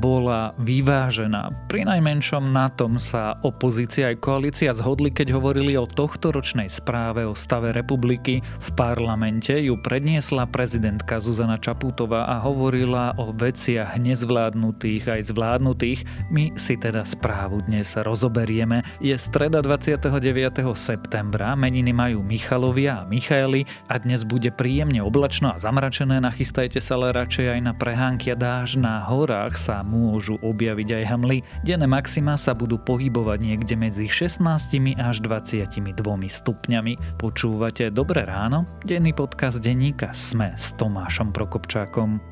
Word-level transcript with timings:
bola 0.00 0.56
vyvážená. 0.56 1.68
Pri 1.68 1.84
najmenšom 1.84 2.48
na 2.48 2.72
tom 2.72 2.96
sa 2.96 3.36
opozícia 3.44 4.08
aj 4.08 4.16
koalícia 4.24 4.72
zhodli, 4.72 5.12
keď 5.12 5.36
hovorili 5.36 5.76
o 5.76 5.84
tohtoročnej 5.84 6.72
správe 6.72 7.28
o 7.28 7.36
stave 7.36 7.76
republiky. 7.76 8.40
V 8.40 8.68
parlamente 8.72 9.52
ju 9.52 9.76
predniesla 9.76 10.48
prezidentka 10.48 11.20
Zuzana 11.20 11.60
Čaputová 11.60 12.24
a 12.24 12.40
hovorila 12.40 13.12
o 13.20 13.36
veciach 13.36 14.00
nezvládnutých 14.00 15.20
aj 15.20 15.20
zvládnutých. 15.28 16.08
My 16.32 16.56
si 16.56 16.80
teda 16.80 17.04
správu 17.04 17.60
dnes 17.68 17.92
rozoberieme. 17.92 18.80
Je 19.04 19.12
streda 19.20 19.60
29. 19.60 20.08
septembra, 20.72 21.52
meniny 21.52 21.92
majú 21.92 22.24
Michalovia 22.24 23.04
a 23.04 23.06
Michaeli 23.06 23.68
a 23.92 24.00
dnes 24.00 24.24
bude 24.24 24.48
príjemne 24.48 25.04
oblačno 25.04 25.52
a 25.52 25.60
zamračené. 25.60 26.24
Nachystajte 26.24 26.80
sa 26.80 26.96
ale 26.96 27.12
radšej 27.12 27.46
aj 27.52 27.60
na 27.60 27.72
prehánky 27.76 28.32
a 28.32 28.36
dáž 28.38 28.80
na 28.80 29.04
horách 29.04 29.60
sa 29.60 29.84
môžu 29.90 30.38
objaviť 30.38 31.02
aj 31.02 31.04
hmly. 31.10 31.42
Denné 31.66 31.90
maxima 31.90 32.38
sa 32.38 32.54
budú 32.54 32.78
pohybovať 32.78 33.38
niekde 33.42 33.74
medzi 33.74 34.06
16 34.06 34.38
až 35.02 35.16
22 35.18 35.82
stupňami. 36.30 37.18
Počúvate 37.18 37.90
Dobré 37.90 38.22
ráno? 38.22 38.70
Denný 38.86 39.10
podcast 39.10 39.58
denníka 39.58 40.14
Sme 40.14 40.54
s 40.54 40.70
Tomášom 40.78 41.34
Prokopčákom. 41.34 42.22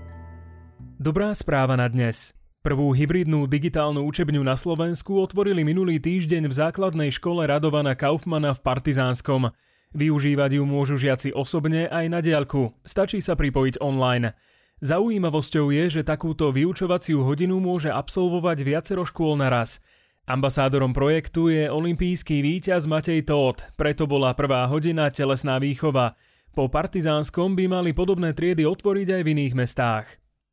Dobrá 1.02 1.34
správa 1.34 1.74
na 1.74 1.90
dnes. 1.90 2.38
Prvú 2.62 2.90
hybridnú 2.90 3.46
digitálnu 3.46 4.02
učebňu 4.06 4.42
na 4.42 4.58
Slovensku 4.58 5.18
otvorili 5.18 5.62
minulý 5.62 6.02
týždeň 6.02 6.50
v 6.50 6.54
základnej 6.54 7.10
škole 7.14 7.46
Radovana 7.46 7.94
Kaufmana 7.94 8.54
v 8.54 8.60
Partizánskom. 8.62 9.50
Využívať 9.94 10.60
ju 10.60 10.68
môžu 10.68 11.00
žiaci 11.00 11.32
osobne 11.32 11.88
aj 11.88 12.04
na 12.12 12.20
diaľku. 12.20 12.76
Stačí 12.84 13.24
sa 13.24 13.38
pripojiť 13.38 13.80
online. 13.80 14.36
Zaujímavosťou 14.78 15.74
je, 15.74 15.84
že 15.98 16.02
takúto 16.06 16.54
vyučovaciu 16.54 17.26
hodinu 17.26 17.58
môže 17.58 17.90
absolvovať 17.90 18.62
viacero 18.62 19.02
škôl 19.02 19.34
naraz. 19.34 19.82
Ambasádorom 20.22 20.94
projektu 20.94 21.50
je 21.50 21.66
olimpijský 21.66 22.44
víťaz 22.44 22.86
Matej 22.86 23.26
Tóth, 23.26 23.64
preto 23.74 24.06
bola 24.06 24.36
prvá 24.38 24.62
hodina 24.70 25.10
telesná 25.10 25.58
výchova. 25.58 26.14
Po 26.54 26.70
partizánskom 26.70 27.58
by 27.58 27.64
mali 27.66 27.90
podobné 27.90 28.36
triedy 28.36 28.62
otvoriť 28.68 29.18
aj 29.18 29.22
v 29.26 29.30
iných 29.34 29.54
mestách. 29.58 30.06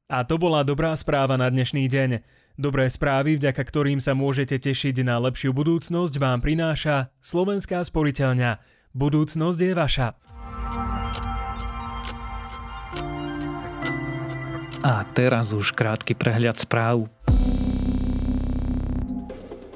A 0.10 0.26
to 0.26 0.42
bola 0.42 0.66
dobrá 0.66 0.94
správa 0.98 1.38
na 1.38 1.46
dnešný 1.50 1.86
deň. 1.86 2.22
Dobré 2.56 2.88
správy, 2.88 3.36
vďaka 3.36 3.62
ktorým 3.62 4.00
sa 4.02 4.16
môžete 4.16 4.58
tešiť 4.58 5.06
na 5.06 5.22
lepšiu 5.22 5.52
budúcnosť, 5.52 6.14
vám 6.18 6.40
prináša 6.40 7.12
Slovenská 7.20 7.84
sporiteľňa. 7.84 8.58
Budúcnosť 8.96 9.60
je 9.60 9.74
vaša. 9.76 10.08
A 14.86 15.02
teraz 15.02 15.50
už 15.50 15.74
krátky 15.74 16.14
prehľad 16.14 16.62
správ. 16.62 17.10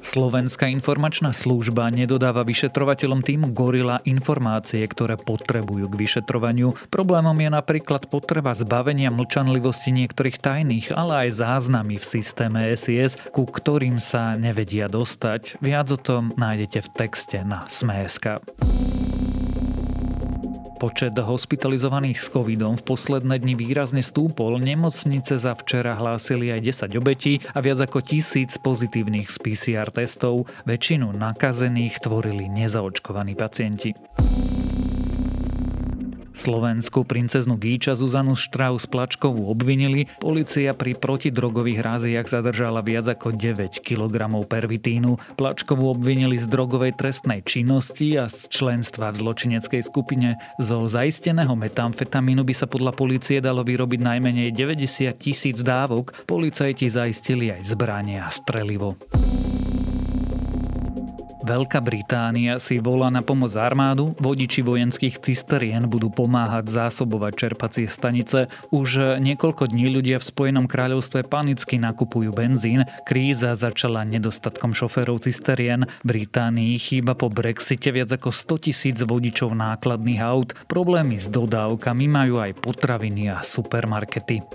Slovenská 0.05 0.69
informačná 0.69 1.33
služba 1.33 1.89
nedodáva 1.89 2.45
vyšetrovateľom 2.45 3.25
týmu 3.25 3.49
Gorila 3.53 4.01
informácie, 4.05 4.81
ktoré 4.85 5.17
potrebujú 5.17 5.89
k 5.89 5.99
vyšetrovaniu. 6.01 6.77
Problémom 6.93 7.33
je 7.37 7.49
napríklad 7.49 8.05
potreba 8.09 8.53
zbavenia 8.53 9.09
mlčanlivosti 9.09 9.93
niektorých 9.93 10.37
tajných, 10.37 10.93
ale 10.93 11.25
aj 11.29 11.41
záznamy 11.41 11.97
v 11.97 12.05
systéme 12.05 12.69
SIS, 12.73 13.17
ku 13.33 13.49
ktorým 13.49 13.97
sa 13.97 14.37
nevedia 14.37 14.89
dostať. 14.89 15.57
Viac 15.61 15.89
o 15.93 15.97
tom 15.97 16.33
nájdete 16.37 16.85
v 16.85 16.89
texte 16.93 17.37
na 17.41 17.65
Sme.sk. 17.65 18.41
Počet 20.79 21.11
hospitalizovaných 21.11 22.15
s 22.15 22.31
covidom 22.31 22.79
v 22.79 22.87
posledné 22.87 23.43
dni 23.43 23.59
výrazne 23.59 23.99
stúpol, 23.99 24.63
nemocnice 24.63 25.35
za 25.35 25.51
včera 25.51 25.91
hlásili 25.91 26.55
aj 26.55 26.87
10 26.87 27.03
obetí 27.03 27.43
a 27.51 27.59
viac 27.59 27.83
ako 27.83 27.99
tisíc 27.99 28.55
pozitívnych 28.55 29.27
z 29.27 29.37
PCR 29.43 29.91
testov. 29.91 30.47
Väčšinu 30.63 31.11
nakazených 31.11 31.99
tvorili 31.99 32.47
nezaočkovaní 32.47 33.35
pacienti. 33.35 33.91
Slovenskú 36.39 37.03
princeznú 37.03 37.59
Gíča 37.59 37.99
Zuzanu 37.99 38.31
Strauss 38.39 38.87
Plačkovú 38.87 39.51
obvinili. 39.51 40.07
Polícia 40.23 40.71
pri 40.71 40.95
protidrogových 40.95 41.83
ráziach 41.83 42.31
zadržala 42.31 42.79
viac 42.79 43.11
ako 43.11 43.35
9 43.35 43.83
kg 43.83 44.15
pervitínu. 44.47 45.19
Plačkovú 45.35 45.91
obvinili 45.91 46.39
z 46.39 46.47
drogovej 46.47 46.95
trestnej 46.95 47.43
činnosti 47.43 48.15
a 48.15 48.31
z 48.31 48.47
členstva 48.47 49.11
v 49.11 49.19
zločineckej 49.19 49.83
skupine. 49.83 50.39
Zo 50.63 50.87
zaisteného 50.87 51.59
metamfetamínu 51.59 52.47
by 52.47 52.55
sa 52.55 52.71
podľa 52.71 52.95
polície 52.95 53.43
dalo 53.43 53.67
vyrobiť 53.67 53.99
najmenej 53.99 54.55
90 54.55 55.11
tisíc 55.19 55.59
dávok. 55.59 56.23
Policajti 56.23 56.87
zaistili 56.87 57.51
aj 57.51 57.67
zbranie 57.67 58.23
a 58.23 58.31
strelivo. 58.31 58.95
Veľká 61.49 61.81
Británia 61.81 62.61
si 62.61 62.77
volá 62.77 63.09
na 63.09 63.25
pomoc 63.25 63.49
armádu, 63.57 64.13
vodiči 64.21 64.61
vojenských 64.61 65.17
cisterien 65.17 65.81
budú 65.89 66.13
pomáhať 66.13 66.69
zásobovať 66.69 67.33
čerpacie 67.33 67.89
stanice. 67.89 68.53
Už 68.69 69.17
niekoľko 69.17 69.73
dní 69.73 69.89
ľudia 69.89 70.21
v 70.21 70.29
Spojenom 70.29 70.69
kráľovstve 70.69 71.25
panicky 71.25 71.81
nakupujú 71.81 72.29
benzín. 72.37 72.85
Kríza 73.01 73.57
začala 73.57 74.05
nedostatkom 74.05 74.77
šoférov 74.77 75.25
cisterien. 75.25 75.89
Británii 76.05 76.77
chýba 76.77 77.17
po 77.17 77.33
Brexite 77.33 77.89
viac 77.89 78.13
ako 78.13 78.29
100 78.29 78.65
tisíc 78.69 78.97
vodičov 79.01 79.49
nákladných 79.57 80.21
aut. 80.21 80.53
Problémy 80.69 81.17
s 81.17 81.33
dodávkami 81.33 82.05
majú 82.05 82.45
aj 82.45 82.61
potraviny 82.61 83.33
a 83.33 83.41
supermarkety. 83.41 84.45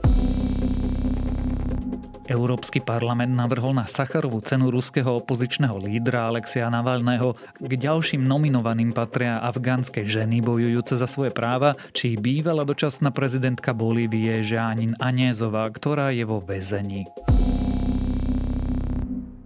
Európsky 2.25 2.81
parlament 2.81 3.37
navrhol 3.37 3.77
na 3.77 3.85
Sacharovú 3.85 4.41
cenu 4.41 4.73
ruského 4.73 5.21
opozičného 5.21 5.77
lídra 5.77 6.33
Alexia 6.33 6.73
Navalného. 6.73 7.37
K 7.61 7.73
ďalším 7.77 8.25
nominovaným 8.25 8.97
patria 8.97 9.45
afgánske 9.45 10.09
ženy 10.09 10.41
bojujúce 10.41 10.97
za 10.97 11.05
svoje 11.05 11.37
práva, 11.37 11.77
či 11.93 12.17
bývalá 12.17 12.65
dočasná 12.65 13.13
prezidentka 13.13 13.77
Bolívie 13.77 14.41
Žánin 14.41 14.97
Anézová, 14.97 15.69
ktorá 15.69 16.17
je 16.17 16.25
vo 16.25 16.41
väzení. 16.41 17.05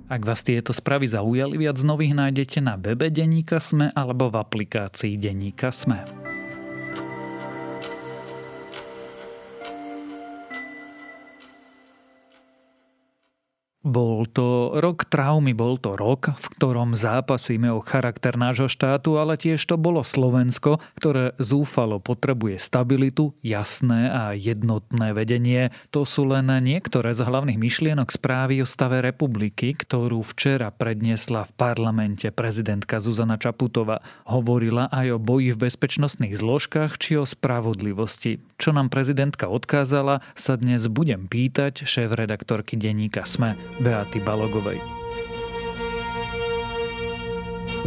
Ak 0.09 0.25
vás 0.25 0.41
tieto 0.41 0.73
správy 0.73 1.05
zaujali, 1.05 1.61
viac 1.61 1.77
nových 1.85 2.17
nájdete 2.17 2.65
na 2.65 2.81
webe 2.81 3.13
Deníka 3.13 3.61
Sme 3.61 3.93
alebo 3.93 4.33
v 4.33 4.41
aplikácii 4.41 5.21
Deníka 5.21 5.69
Sme. 5.69 6.01
Bol 13.89 14.29
to 14.29 14.77
rok 14.77 15.09
traumy, 15.09 15.57
bol 15.57 15.81
to 15.81 15.97
rok, 15.97 16.37
v 16.37 16.47
ktorom 16.61 16.93
zápasíme 16.93 17.73
o 17.73 17.81
charakter 17.81 18.37
nášho 18.37 18.69
štátu, 18.69 19.17
ale 19.17 19.41
tiež 19.41 19.65
to 19.65 19.81
bolo 19.81 20.05
Slovensko, 20.05 20.77
ktoré 21.01 21.33
zúfalo 21.41 21.97
potrebuje 21.97 22.61
stabilitu, 22.61 23.33
jasné 23.41 24.13
a 24.13 24.37
jednotné 24.37 25.17
vedenie. 25.17 25.73
To 25.97 26.05
sú 26.05 26.29
len 26.29 26.53
niektoré 26.61 27.17
z 27.17 27.25
hlavných 27.25 27.57
myšlienok 27.57 28.13
správy 28.13 28.61
o 28.61 28.69
stave 28.69 29.01
republiky, 29.01 29.73
ktorú 29.73 30.21
včera 30.21 30.69
predniesla 30.69 31.49
v 31.49 31.57
parlamente 31.57 32.29
prezidentka 32.29 33.01
Zuzana 33.01 33.41
Čaputová. 33.41 34.05
Hovorila 34.29 34.93
aj 34.93 35.17
o 35.17 35.19
boji 35.19 35.57
v 35.57 35.65
bezpečnostných 35.65 36.37
zložkách 36.37 37.01
či 37.01 37.17
o 37.17 37.25
spravodlivosti. 37.25 38.37
Čo 38.61 38.77
nám 38.77 38.93
prezidentka 38.93 39.49
odkázala, 39.49 40.21
sa 40.37 40.61
dnes 40.61 40.85
budem 40.93 41.25
pýtať 41.25 41.89
šéf-redaktorky 41.89 42.77
denníka 42.77 43.25
SME. 43.25 43.57
Beaty 43.79 44.21
Balogovej. 44.21 44.79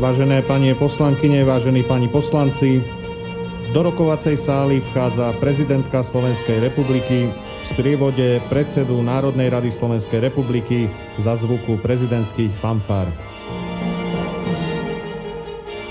Vážené 0.02 0.42
pani 0.42 0.74
poslankyne, 0.74 1.46
vážení 1.46 1.86
pani 1.86 2.10
poslanci, 2.10 2.82
do 3.72 3.88
rokovacej 3.88 4.36
sály 4.36 4.84
vchádza 4.84 5.32
prezidentka 5.40 6.04
Slovenskej 6.04 6.60
republiky 6.60 7.32
v 7.32 7.66
sprievode 7.72 8.44
predsedu 8.52 9.00
Národnej 9.00 9.48
rady 9.48 9.72
Slovenskej 9.72 10.20
republiky 10.28 10.92
za 11.24 11.40
zvuku 11.40 11.80
prezidentských 11.80 12.52
fanfár. 12.60 13.08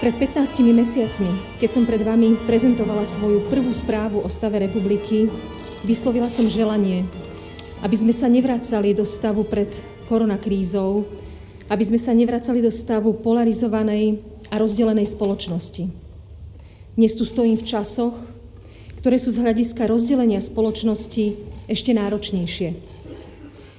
Pred 0.00 0.16
15 0.16 0.60
mesiacmi, 0.64 1.60
keď 1.60 1.70
som 1.72 1.84
pred 1.84 2.00
vami 2.04 2.36
prezentovala 2.48 3.04
svoju 3.04 3.48
prvú 3.48 3.72
správu 3.72 4.20
o 4.20 4.28
stave 4.32 4.60
republiky, 4.60 5.28
vyslovila 5.84 6.28
som 6.28 6.48
želanie, 6.48 7.04
aby 7.80 7.96
sme 7.96 8.12
sa 8.12 8.28
nevracali 8.28 8.92
do 8.92 9.08
stavu 9.08 9.48
pred 9.48 9.72
koronakrízou, 10.08 11.08
aby 11.72 11.84
sme 11.86 11.96
sa 11.96 12.12
nevracali 12.12 12.60
do 12.60 12.68
stavu 12.68 13.16
polarizovanej 13.16 14.20
a 14.52 14.58
rozdelenej 14.60 15.08
spoločnosti. 15.08 15.88
Dnes 16.98 17.12
tu 17.16 17.24
stojím 17.24 17.56
v 17.56 17.64
časoch, 17.64 18.16
ktoré 19.00 19.16
sú 19.16 19.32
z 19.32 19.40
hľadiska 19.40 19.88
rozdelenia 19.88 20.42
spoločnosti 20.44 21.38
ešte 21.70 21.96
náročnejšie. 21.96 22.68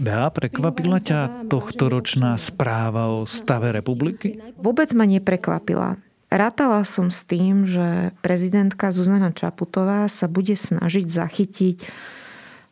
Bea, 0.01 0.33
prekvapila 0.33 0.97
ťa 0.97 1.45
tohtoročná 1.45 2.33
správa 2.41 3.13
o 3.13 3.21
stave 3.29 3.69
republiky? 3.69 4.41
Vôbec 4.57 4.89
ma 4.97 5.05
neprekvapila. 5.05 6.01
Rátala 6.31 6.81
som 6.87 7.13
s 7.13 7.21
tým, 7.21 7.69
že 7.69 8.15
prezidentka 8.25 8.89
Zuzana 8.89 9.29
Čaputová 9.29 10.09
sa 10.09 10.25
bude 10.25 10.57
snažiť 10.57 11.05
zachytiť 11.05 11.77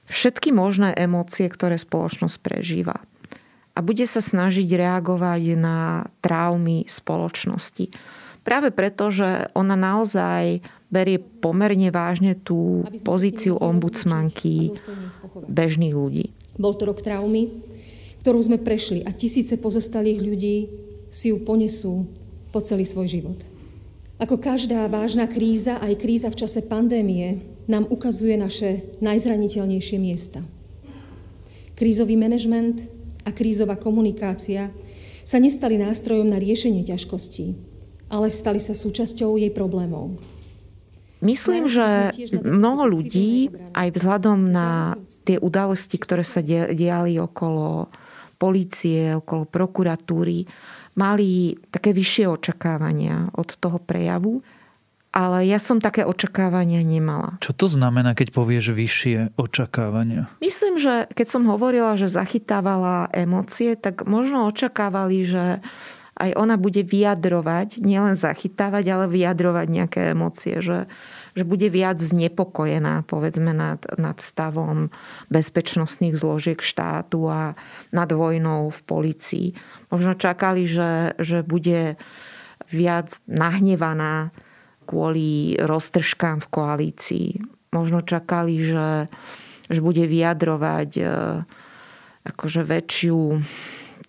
všetky 0.10 0.50
možné 0.52 0.92
emócie, 0.98 1.46
ktoré 1.48 1.78
spoločnosť 1.78 2.38
prežíva. 2.42 2.98
A 3.78 3.80
bude 3.80 4.04
sa 4.10 4.20
snažiť 4.20 4.66
reagovať 4.66 5.56
na 5.56 6.10
traumy 6.20 6.84
spoločnosti. 6.90 7.94
Práve 8.44 8.74
preto, 8.74 9.14
že 9.14 9.48
ona 9.56 9.78
naozaj 9.78 10.66
berie 10.90 11.22
pomerne 11.22 11.94
vážne 11.94 12.34
tú 12.34 12.84
pozíciu 13.06 13.56
ombudsmanky 13.62 14.74
bežných 15.48 15.94
ľudí. 15.94 16.34
Bol 16.58 16.74
to 16.76 16.90
rok 16.90 17.06
traumy, 17.06 17.48
ktorú 18.26 18.42
sme 18.42 18.58
prešli 18.60 19.06
a 19.06 19.14
tisíce 19.14 19.56
pozostalých 19.56 20.20
ľudí 20.20 20.58
si 21.14 21.32
ju 21.32 21.40
ponesú 21.46 22.10
po 22.50 22.60
celý 22.60 22.84
svoj 22.84 23.08
život. 23.08 23.40
Ako 24.20 24.36
každá 24.42 24.84
vážna 24.92 25.30
kríza, 25.32 25.80
aj 25.80 25.96
kríza 25.96 26.28
v 26.28 26.40
čase 26.44 26.66
pandémie 26.68 27.40
nám 27.70 27.86
ukazuje 27.86 28.34
naše 28.34 28.98
najzraniteľnejšie 29.00 29.98
miesta. 30.02 30.42
Krízový 31.78 32.18
manažment 32.18 32.84
a 33.24 33.30
krízová 33.32 33.78
komunikácia 33.78 34.74
sa 35.22 35.38
nestali 35.38 35.78
nástrojom 35.78 36.34
na 36.34 36.42
riešenie 36.42 36.82
ťažkostí, 36.82 37.54
ale 38.10 38.34
stali 38.34 38.58
sa 38.58 38.74
súčasťou 38.74 39.38
jej 39.38 39.54
problémov. 39.54 40.18
Myslím, 41.22 41.70
že 41.70 42.16
mnoho 42.42 42.90
ľudí, 42.90 43.54
aj 43.76 43.88
vzhľadom 43.92 44.50
na 44.50 44.96
tie 45.28 45.36
udalosti, 45.38 46.00
ktoré 46.00 46.24
sa 46.24 46.40
diali 46.42 47.20
okolo 47.20 47.92
polície, 48.40 49.20
okolo 49.20 49.44
prokuratúry, 49.44 50.48
mali 50.96 51.60
také 51.70 51.92
vyššie 51.92 52.26
očakávania 52.26 53.36
od 53.36 53.52
toho 53.60 53.78
prejavu, 53.84 54.40
ale 55.20 55.44
ja 55.44 55.60
som 55.60 55.84
také 55.84 56.08
očakávania 56.08 56.80
nemala. 56.80 57.36
Čo 57.44 57.52
to 57.52 57.68
znamená, 57.68 58.16
keď 58.16 58.32
povieš 58.32 58.72
vyššie 58.72 59.18
očakávania? 59.36 60.32
Myslím, 60.40 60.80
že 60.80 61.12
keď 61.12 61.28
som 61.28 61.44
hovorila, 61.44 62.00
že 62.00 62.08
zachytávala 62.08 63.12
emócie, 63.12 63.76
tak 63.76 64.08
možno 64.08 64.48
očakávali, 64.48 65.28
že 65.28 65.60
aj 66.20 66.36
ona 66.36 66.56
bude 66.56 66.84
vyjadrovať, 66.84 67.80
nielen 67.80 68.16
zachytávať, 68.16 68.86
ale 68.92 69.06
vyjadrovať 69.12 69.68
nejaké 69.72 70.02
emócie, 70.16 70.60
že, 70.60 70.88
že 71.36 71.44
bude 71.48 71.68
viac 71.72 72.00
znepokojená, 72.00 73.08
povedzme, 73.08 73.56
nad, 73.56 73.80
nad 73.96 74.20
stavom 74.20 74.92
bezpečnostných 75.32 76.16
zložiek 76.20 76.60
štátu 76.60 77.28
a 77.28 77.56
nad 77.96 78.10
vojnou 78.12 78.68
v 78.72 78.80
policii. 78.84 79.48
Možno 79.92 80.16
čakali, 80.16 80.68
že, 80.68 81.16
že 81.20 81.44
bude 81.44 81.96
viac 82.68 83.16
nahnevaná 83.24 84.36
kvôli 84.90 85.54
roztržkám 85.62 86.42
v 86.42 86.52
koalícii. 86.52 87.28
Možno 87.70 88.02
čakali, 88.02 88.66
že, 88.66 89.06
že 89.70 89.80
bude 89.86 90.10
vyjadrovať 90.10 90.90
e, 90.98 91.04
akože 92.34 92.66
väčšiu 92.66 93.22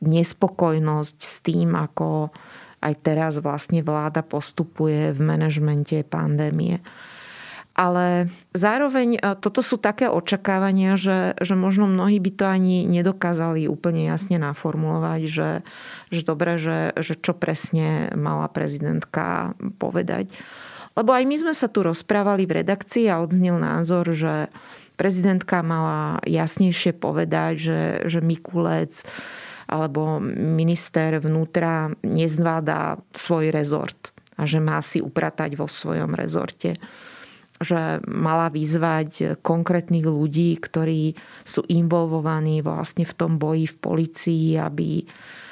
nespokojnosť 0.00 1.19
s 1.21 1.37
tým, 1.44 1.77
ako 1.77 2.32
aj 2.81 2.94
teraz 3.05 3.37
vlastne 3.44 3.85
vláda 3.85 4.25
postupuje 4.25 5.12
v 5.12 5.21
manažmente 5.21 6.00
pandémie. 6.09 6.81
Ale 7.81 8.29
zároveň 8.53 9.17
e, 9.17 9.21
toto 9.38 9.62
sú 9.62 9.79
také 9.79 10.11
očakávania, 10.11 10.99
že, 10.99 11.38
že 11.38 11.55
možno 11.55 11.87
mnohí 11.87 12.19
by 12.19 12.31
to 12.35 12.44
ani 12.44 12.85
nedokázali 12.85 13.71
úplne 13.71 14.05
jasne 14.05 14.37
naformulovať, 14.37 15.21
že, 15.31 15.50
že 16.11 16.21
dobre, 16.26 16.59
že, 16.59 16.93
že 16.99 17.15
čo 17.17 17.33
presne 17.33 18.11
mala 18.19 18.50
prezidentka 18.50 19.55
povedať. 19.79 20.29
Lebo 21.00 21.17
aj 21.17 21.25
my 21.25 21.37
sme 21.41 21.55
sa 21.56 21.73
tu 21.73 21.81
rozprávali 21.81 22.44
v 22.44 22.61
redakcii 22.61 23.08
a 23.08 23.25
odznil 23.25 23.56
názor, 23.56 24.12
že 24.12 24.52
prezidentka 25.00 25.64
mala 25.64 26.20
jasnejšie 26.29 26.93
povedať, 26.93 27.52
že, 27.56 27.81
že 28.05 28.20
Mikulec 28.20 29.00
alebo 29.64 30.20
minister 30.20 31.17
vnútra 31.17 31.88
nezvláda 32.05 33.00
svoj 33.17 33.49
rezort 33.49 34.12
a 34.37 34.44
že 34.44 34.61
má 34.61 34.76
si 34.85 35.00
upratať 35.00 35.56
vo 35.56 35.64
svojom 35.64 36.12
rezorte 36.12 36.76
že 37.61 38.00
mala 38.08 38.49
vyzvať 38.49 39.37
konkrétnych 39.44 40.08
ľudí, 40.08 40.56
ktorí 40.56 41.12
sú 41.44 41.61
involvovaní 41.69 42.64
vlastne 42.64 43.05
v 43.05 43.12
tom 43.12 43.37
boji 43.37 43.69
v 43.69 43.76
policii, 43.76 44.47
aby 44.56 45.05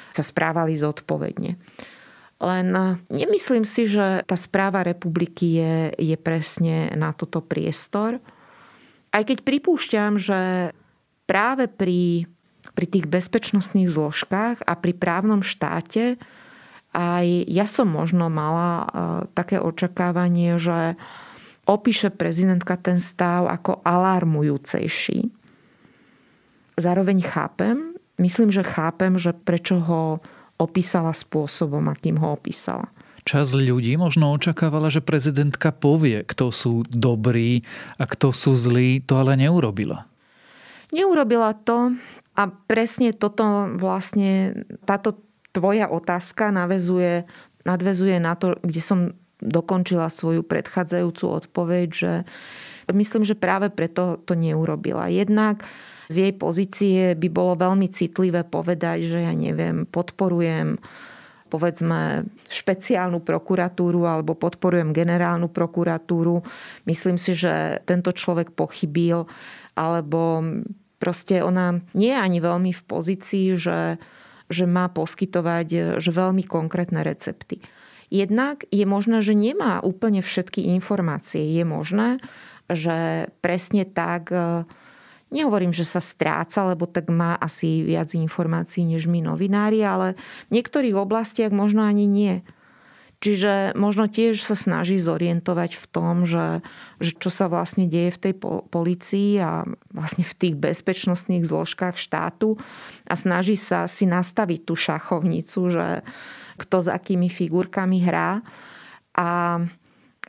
sa 0.09 0.25
správali 0.25 0.73
zodpovedne. 0.73 1.53
Len 2.39 2.67
nemyslím 3.11 3.67
si, 3.67 3.83
že 3.83 4.23
tá 4.23 4.39
správa 4.39 4.79
republiky 4.83 5.59
je, 5.59 5.75
je 5.99 6.15
presne 6.15 6.87
na 6.95 7.11
toto 7.11 7.43
priestor. 7.43 8.23
Aj 9.11 9.23
keď 9.27 9.43
pripúšťam, 9.43 10.15
že 10.15 10.71
práve 11.27 11.67
pri, 11.67 12.31
pri 12.73 12.85
tých 12.87 13.05
bezpečnostných 13.11 13.91
zložkách 13.91 14.63
a 14.63 14.73
pri 14.79 14.93
právnom 14.95 15.43
štáte 15.43 16.15
aj 16.89 17.45
ja 17.45 17.69
som 17.69 17.85
možno 17.85 18.33
mala 18.33 18.69
uh, 18.81 18.87
také 19.37 19.61
očakávanie, 19.61 20.57
že 20.57 20.97
opíše 21.69 22.09
prezidentka 22.09 22.81
ten 22.81 22.97
stav 22.97 23.45
ako 23.45 23.85
alarmujúcejší. 23.85 25.29
Zároveň 26.79 27.21
chápem, 27.21 27.93
myslím, 28.17 28.49
že 28.49 28.65
chápem, 28.65 29.21
že 29.21 29.37
prečo 29.37 29.77
ho 29.77 30.17
opísala 30.59 31.15
spôsobom, 31.15 31.81
akým 31.87 32.19
ho 32.19 32.35
opísala. 32.35 32.91
Čas 33.23 33.55
ľudí 33.55 33.95
možno 33.95 34.35
očakávala, 34.35 34.91
že 34.91 34.99
prezidentka 35.05 35.71
povie, 35.71 36.27
kto 36.27 36.51
sú 36.51 36.73
dobrí 36.87 37.63
a 37.95 38.03
kto 38.03 38.35
sú 38.35 38.55
zlí, 38.55 38.99
to 39.05 39.19
ale 39.19 39.39
neurobila. 39.39 40.07
Neurobila 40.89 41.53
to 41.53 41.93
a 42.33 42.43
presne 42.49 43.13
toto 43.13 43.69
vlastne, 43.77 44.63
táto 44.83 45.21
tvoja 45.53 45.91
otázka 45.91 46.49
navezuje, 46.49 47.29
nadvezuje 47.67 48.17
na 48.17 48.33
to, 48.33 48.57
kde 48.65 48.81
som 48.81 48.99
dokončila 49.39 50.11
svoju 50.11 50.43
predchádzajúcu 50.43 51.25
odpoveď, 51.45 51.87
že 51.93 52.11
myslím, 52.91 53.23
že 53.23 53.37
práve 53.37 53.69
preto 53.71 54.19
to 54.25 54.33
neurobila. 54.35 55.07
Jednak 55.07 55.63
z 56.09 56.15
jej 56.25 56.33
pozície 56.33 57.13
by 57.13 57.27
bolo 57.29 57.53
veľmi 57.53 57.85
citlivé 57.93 58.41
povedať, 58.41 59.05
že 59.05 59.19
ja 59.21 59.33
neviem, 59.33 59.85
podporujem 59.85 60.81
povedzme 61.49 62.29
špeciálnu 62.45 63.25
prokuratúru 63.25 64.05
alebo 64.05 64.37
podporujem 64.37 64.93
generálnu 64.93 65.49
prokuratúru. 65.49 66.45
Myslím 66.85 67.17
si, 67.17 67.33
že 67.33 67.81
tento 67.89 68.13
človek 68.13 68.53
pochybil 68.53 69.25
alebo 69.73 70.45
proste 71.01 71.41
ona 71.41 71.81
nie 71.97 72.13
je 72.13 72.21
ani 72.21 72.39
veľmi 72.41 72.71
v 72.73 72.83
pozícii, 72.85 73.57
že, 73.57 73.97
že 74.45 74.65
má 74.69 74.93
poskytovať 74.93 75.97
že 75.97 76.11
veľmi 76.13 76.45
konkrétne 76.45 77.01
recepty. 77.01 77.61
Jednak 78.09 78.65
je 78.73 78.85
možné, 78.89 79.21
že 79.21 79.37
nemá 79.37 79.81
úplne 79.85 80.25
všetky 80.25 80.65
informácie. 80.73 81.45
Je 81.45 81.65
možné, 81.65 82.17
že 82.69 83.29
presne 83.41 83.85
tak, 83.85 84.33
nehovorím, 85.29 85.73
že 85.73 85.85
sa 85.85 86.01
stráca, 86.01 86.65
lebo 86.65 86.85
tak 86.85 87.09
má 87.09 87.37
asi 87.37 87.85
viac 87.85 88.13
informácií 88.13 88.85
než 88.85 89.09
my 89.09 89.25
novinári, 89.25 89.81
ale 89.81 90.19
v 90.49 90.61
niektorých 90.61 90.97
oblastiach 90.97 91.53
možno 91.53 91.85
ani 91.85 92.05
nie. 92.05 92.35
Čiže 93.19 93.75
možno 93.75 94.07
tiež 94.07 94.39
sa 94.39 94.55
snaží 94.55 94.95
zorientovať 94.95 95.75
v 95.75 95.85
tom, 95.91 96.23
že, 96.23 96.63
že 97.03 97.11
čo 97.19 97.27
sa 97.27 97.51
vlastne 97.51 97.83
deje 97.83 98.15
v 98.15 98.21
tej 98.23 98.33
policii 98.71 99.43
a 99.43 99.67
vlastne 99.91 100.23
v 100.23 100.37
tých 100.39 100.55
bezpečnostných 100.55 101.43
zložkách 101.43 101.99
štátu 101.99 102.55
a 103.03 103.13
snaží 103.19 103.59
sa 103.59 103.91
si 103.91 104.07
nastaviť 104.07 104.59
tú 104.63 104.79
šachovnicu, 104.79 105.61
že, 105.67 105.87
kto 106.59 106.75
s 106.79 106.87
akými 106.87 107.27
figurkami 107.27 107.99
hrá. 108.03 108.39
A 109.15 109.27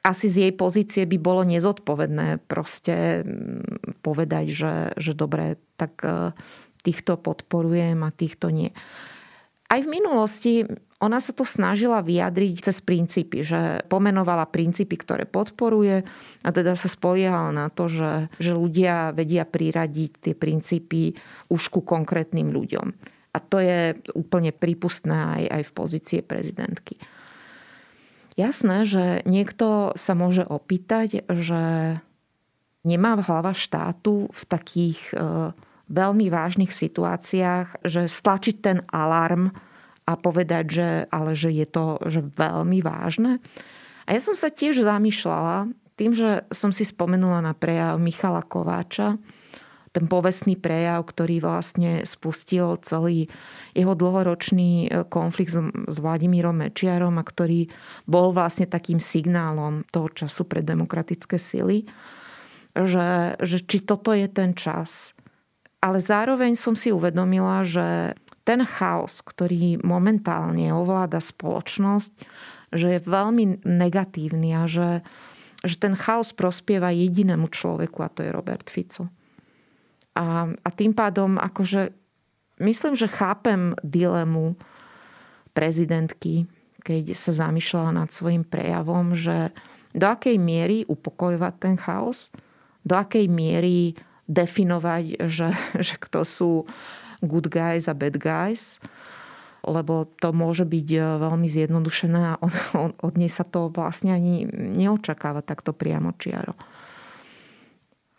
asi 0.00 0.26
z 0.32 0.48
jej 0.48 0.52
pozície 0.56 1.04
by 1.04 1.18
bolo 1.20 1.42
nezodpovedné 1.44 2.44
proste 2.48 3.20
mm, 3.20 4.00
povedať, 4.00 4.46
že, 4.48 4.74
že 4.96 5.12
dobre, 5.12 5.60
tak 5.76 6.00
e, 6.00 6.32
týchto 6.80 7.20
podporujem 7.20 8.00
a 8.00 8.14
týchto 8.14 8.48
nie. 8.48 8.72
Aj 9.70 9.78
v 9.78 9.92
minulosti 9.92 10.66
ona 11.00 11.16
sa 11.16 11.32
to 11.32 11.48
snažila 11.48 12.04
vyjadriť 12.04 12.68
cez 12.68 12.84
princípy, 12.84 13.40
že 13.40 13.80
pomenovala 13.88 14.44
princípy, 14.44 15.00
ktoré 15.00 15.24
podporuje 15.24 16.04
a 16.44 16.48
teda 16.52 16.76
sa 16.76 16.88
spoliehala 16.92 17.56
na 17.56 17.72
to, 17.72 17.88
že, 17.88 18.28
že 18.36 18.52
ľudia 18.52 19.16
vedia 19.16 19.48
priradiť 19.48 20.12
tie 20.20 20.34
princípy 20.36 21.16
už 21.48 21.62
ku 21.72 21.80
konkrétnym 21.80 22.52
ľuďom. 22.52 22.92
A 23.32 23.38
to 23.38 23.62
je 23.62 23.96
úplne 24.12 24.52
prípustné 24.52 25.14
aj, 25.14 25.42
aj 25.48 25.62
v 25.70 25.72
pozície 25.72 26.20
prezidentky. 26.20 27.00
Jasné, 28.40 28.88
že 28.88 29.04
niekto 29.28 29.92
sa 30.00 30.16
môže 30.16 30.48
opýtať, 30.48 31.28
že 31.28 31.62
nemá 32.88 33.20
hlava 33.20 33.52
štátu 33.52 34.32
v 34.32 34.42
takých 34.48 34.96
e, 35.12 35.52
veľmi 35.92 36.32
vážnych 36.32 36.72
situáciách, 36.72 37.84
že 37.84 38.08
stlačiť 38.08 38.56
ten 38.64 38.78
alarm 38.88 39.52
a 40.08 40.12
povedať, 40.16 40.64
že, 40.72 40.90
ale 41.12 41.36
že 41.36 41.52
je 41.52 41.66
to 41.68 42.00
že 42.08 42.24
veľmi 42.32 42.80
vážne. 42.80 43.44
A 44.08 44.16
ja 44.16 44.20
som 44.24 44.32
sa 44.32 44.48
tiež 44.48 44.80
zamýšľala 44.80 45.68
tým, 46.00 46.16
že 46.16 46.48
som 46.48 46.72
si 46.72 46.88
spomenula 46.88 47.44
na 47.44 47.52
prejav 47.52 48.00
Michala 48.00 48.40
Kováča, 48.40 49.20
ten 49.90 50.06
povestný 50.06 50.54
prejav, 50.54 51.02
ktorý 51.02 51.42
vlastne 51.42 52.06
spustil 52.06 52.78
celý 52.86 53.26
jeho 53.74 53.98
dlhoročný 53.98 54.86
e, 54.86 54.88
konflikt 55.10 55.50
s 55.90 55.96
Vladimírom 55.98 56.62
Mečiarom 56.62 57.18
a 57.18 57.26
ktorý 57.26 57.66
bol 58.06 58.30
vlastne 58.30 58.70
takým 58.70 59.02
signálom 59.02 59.82
toho 59.90 60.06
času 60.14 60.46
pre 60.46 60.62
demokratické 60.62 61.42
sily, 61.42 61.90
že, 62.78 63.34
že 63.42 63.58
či 63.66 63.82
toto 63.82 64.14
je 64.14 64.30
ten 64.30 64.54
čas. 64.54 65.10
Ale 65.82 65.98
zároveň 65.98 66.54
som 66.54 66.78
si 66.78 66.94
uvedomila, 66.94 67.66
že 67.66 68.14
ten 68.46 68.62
chaos, 68.62 69.26
ktorý 69.26 69.82
momentálne 69.82 70.70
ovláda 70.70 71.18
spoločnosť, 71.18 72.12
že 72.70 72.86
je 72.94 73.00
veľmi 73.02 73.66
negatívny 73.66 74.54
a 74.54 74.70
že, 74.70 75.02
že 75.66 75.76
ten 75.82 75.98
chaos 75.98 76.30
prospieva 76.30 76.94
jedinému 76.94 77.50
človeku 77.50 77.98
a 78.06 78.12
to 78.12 78.22
je 78.22 78.30
Robert 78.30 78.70
Fico. 78.70 79.10
A, 80.14 80.50
a 80.50 80.68
tým 80.74 80.92
pádom 80.92 81.38
akože 81.38 81.94
myslím, 82.60 82.94
že 82.98 83.10
chápem 83.10 83.78
dilemu 83.80 84.58
prezidentky, 85.54 86.46
keď 86.80 87.12
sa 87.14 87.32
zamýšľala 87.46 88.04
nad 88.04 88.10
svojim 88.10 88.46
prejavom, 88.46 89.14
že 89.14 89.52
do 89.90 90.06
akej 90.06 90.38
miery 90.38 90.86
upokojovať 90.86 91.54
ten 91.58 91.74
chaos, 91.74 92.30
do 92.86 92.94
akej 92.94 93.26
miery 93.26 93.98
definovať, 94.30 95.26
že, 95.26 95.50
že 95.86 95.94
kto 95.98 96.22
sú 96.22 96.50
good 97.20 97.50
guys 97.50 97.90
a 97.90 97.94
bad 97.94 98.16
guys, 98.16 98.78
lebo 99.60 100.08
to 100.22 100.32
môže 100.32 100.64
byť 100.64 100.88
veľmi 101.20 101.44
zjednodušené 101.44 102.20
a 102.32 102.34
od, 102.40 102.96
od 102.96 103.14
nej 103.18 103.28
sa 103.28 103.44
to 103.44 103.68
vlastne 103.68 104.14
ani 104.14 104.48
neočakáva 104.48 105.44
takto 105.44 105.76
priamo 105.76 106.16
čiaro. 106.16 106.56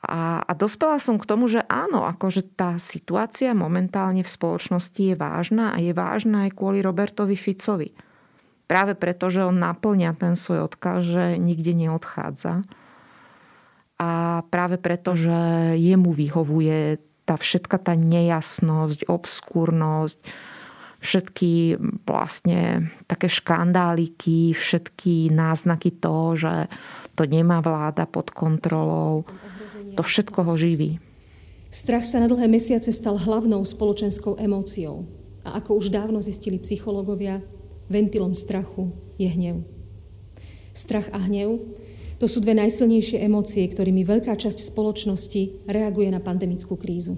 A, 0.02 0.42
a 0.42 0.52
dospela 0.58 0.98
som 0.98 1.22
k 1.22 1.30
tomu, 1.30 1.46
že 1.46 1.62
áno, 1.70 2.10
akože 2.10 2.58
tá 2.58 2.82
situácia 2.82 3.54
momentálne 3.54 4.26
v 4.26 4.34
spoločnosti 4.34 4.98
je 4.98 5.14
vážna 5.14 5.74
a 5.74 5.78
je 5.78 5.94
vážna 5.94 6.50
aj 6.50 6.58
kvôli 6.58 6.82
Robertovi 6.82 7.38
Ficovi. 7.38 7.94
Práve 8.66 8.98
preto, 8.98 9.30
že 9.30 9.46
on 9.46 9.62
naplňa 9.62 10.18
ten 10.18 10.34
svoj 10.34 10.74
odkaz, 10.74 11.06
že 11.06 11.26
nikde 11.38 11.78
neodchádza. 11.78 12.66
A 14.02 14.42
práve 14.50 14.82
preto, 14.82 15.14
že 15.14 15.38
jemu 15.78 16.10
vyhovuje 16.18 16.98
tá 17.30 17.38
všetka 17.38 17.78
tá 17.78 17.94
nejasnosť, 17.94 19.06
obskúrnosť, 19.06 20.18
všetky 21.02 21.78
vlastne 22.10 22.90
také 23.06 23.30
škandáliky, 23.30 24.58
všetky 24.58 25.30
náznaky 25.30 25.94
toho, 26.02 26.34
že 26.34 26.54
to 27.14 27.30
nemá 27.30 27.62
vláda 27.62 28.10
pod 28.10 28.34
kontrolou 28.34 29.30
to 29.96 30.02
všetko 30.04 30.40
ho 30.48 30.54
živí. 30.58 30.98
Strach 31.72 32.04
sa 32.04 32.20
na 32.20 32.28
dlhé 32.28 32.52
mesiace 32.52 32.92
stal 32.92 33.16
hlavnou 33.16 33.64
spoločenskou 33.64 34.36
emóciou. 34.36 35.08
A 35.48 35.58
ako 35.58 35.80
už 35.80 35.88
dávno 35.88 36.20
zistili 36.20 36.60
psychológovia, 36.60 37.40
ventilom 37.88 38.36
strachu 38.36 38.92
je 39.16 39.32
hnev. 39.32 39.64
Strach 40.76 41.08
a 41.16 41.20
hnev 41.24 41.60
to 42.22 42.30
sú 42.30 42.38
dve 42.38 42.54
najsilnejšie 42.54 43.24
emócie, 43.26 43.66
ktorými 43.66 44.06
veľká 44.06 44.38
časť 44.38 44.62
spoločnosti 44.62 45.66
reaguje 45.66 46.14
na 46.14 46.22
pandemickú 46.22 46.78
krízu. 46.78 47.18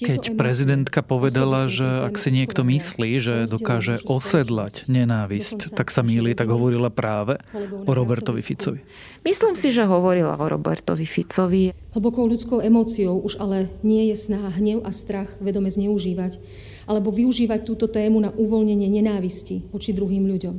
Keď 0.00 0.34
prezidentka 0.34 1.04
povedala, 1.04 1.68
že 1.68 1.84
ak 1.84 2.16
si 2.16 2.32
niekto 2.32 2.64
myslí, 2.64 3.10
že 3.20 3.34
dokáže 3.46 4.00
osedlať 4.08 4.88
nenávisť, 4.88 5.76
tak 5.76 5.92
sa 5.92 6.00
míli, 6.00 6.32
tak 6.32 6.48
hovorila 6.48 6.88
práve 6.88 7.36
o 7.84 7.92
Robertovi 7.92 8.40
Ficovi. 8.40 8.80
Myslím 9.20 9.54
si, 9.54 9.68
že 9.68 9.84
hovorila 9.84 10.32
o 10.32 10.46
Robertovi 10.48 11.04
Ficovi. 11.04 11.76
Hlbokou 11.92 12.24
ľudskou 12.24 12.64
emóciou 12.64 13.20
už 13.20 13.36
ale 13.36 13.68
nie 13.84 14.08
je 14.08 14.16
snaha 14.16 14.48
hnev 14.56 14.80
a 14.80 14.90
strach 14.96 15.36
vedome 15.44 15.68
zneužívať, 15.68 16.40
alebo 16.88 17.12
využívať 17.12 17.60
túto 17.68 17.86
tému 17.86 18.24
na 18.24 18.32
uvoľnenie 18.32 18.88
nenávisti 18.88 19.68
voči 19.68 19.92
druhým 19.92 20.24
ľuďom. 20.24 20.56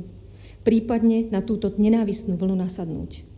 Prípadne 0.62 1.26
na 1.34 1.42
túto 1.42 1.74
nenávistnú 1.74 2.38
vlnu 2.38 2.54
nasadnúť. 2.54 3.31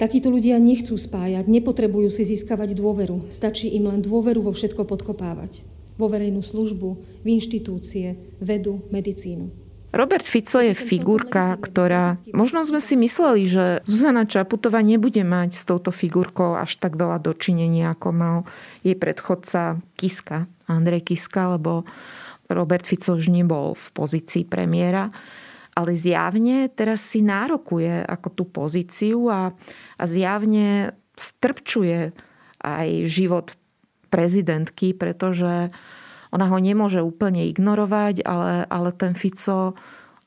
Takíto 0.00 0.32
ľudia 0.32 0.56
nechcú 0.56 0.96
spájať, 0.96 1.44
nepotrebujú 1.44 2.08
si 2.08 2.24
získavať 2.24 2.72
dôveru. 2.72 3.28
Stačí 3.28 3.68
im 3.76 3.84
len 3.84 4.00
dôveru 4.00 4.40
vo 4.40 4.56
všetko 4.56 4.88
podkopávať. 4.88 5.60
Vo 6.00 6.08
verejnú 6.08 6.40
službu, 6.40 7.20
v 7.20 7.26
inštitúcie, 7.28 8.16
vedu, 8.40 8.80
medicínu. 8.88 9.52
Robert 9.92 10.24
Fico 10.24 10.56
je 10.64 10.72
figurka, 10.72 11.52
ktorá... 11.60 12.16
Možno 12.32 12.64
sme 12.64 12.80
si 12.80 12.96
mysleli, 12.96 13.44
že 13.44 13.84
Zuzana 13.84 14.24
Čaputová 14.24 14.80
nebude 14.80 15.20
mať 15.20 15.52
s 15.52 15.68
touto 15.68 15.92
figurkou 15.92 16.56
až 16.56 16.80
tak 16.80 16.96
veľa 16.96 17.20
dočinenia, 17.20 17.92
ako 17.92 18.08
mal 18.08 18.36
jej 18.80 18.96
predchodca 18.96 19.84
Kiska, 20.00 20.48
Andrej 20.64 21.12
Kiska, 21.12 21.60
lebo 21.60 21.84
Robert 22.48 22.88
Fico 22.88 23.20
už 23.20 23.28
nebol 23.28 23.76
v 23.76 23.86
pozícii 23.92 24.48
premiéra 24.48 25.12
ale 25.74 25.94
zjavne 25.94 26.66
teraz 26.72 27.04
si 27.04 27.22
nárokuje 27.22 28.02
ako 28.04 28.28
tú 28.34 28.44
pozíciu 28.48 29.30
a, 29.30 29.54
a 29.96 30.04
zjavne 30.04 30.94
strpčuje 31.14 32.10
aj 32.60 32.88
život 33.08 33.54
prezidentky, 34.10 34.92
pretože 34.92 35.70
ona 36.30 36.46
ho 36.46 36.58
nemôže 36.58 37.02
úplne 37.02 37.46
ignorovať, 37.50 38.22
ale, 38.26 38.66
ale 38.66 38.90
ten 38.94 39.14
Fico 39.14 39.74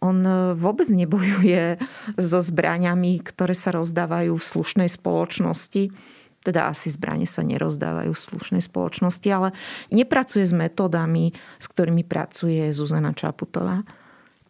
on 0.03 0.19
vôbec 0.59 0.91
nebojuje 0.91 1.79
so 2.19 2.43
zbraniami, 2.43 3.23
ktoré 3.23 3.55
sa 3.55 3.71
rozdávajú 3.71 4.35
v 4.35 4.43
slušnej 4.43 4.89
spoločnosti. 4.91 5.95
Teda 6.43 6.67
asi 6.67 6.91
zbranie 6.91 7.23
sa 7.23 7.39
nerozdávajú 7.39 8.11
v 8.11 8.23
slušnej 8.27 8.59
spoločnosti, 8.59 9.27
ale 9.31 9.55
nepracuje 9.95 10.43
s 10.43 10.51
metódami, 10.51 11.31
s 11.55 11.65
ktorými 11.71 12.03
pracuje 12.03 12.67
Zuzana 12.75 13.15
Čaputová. 13.15 13.87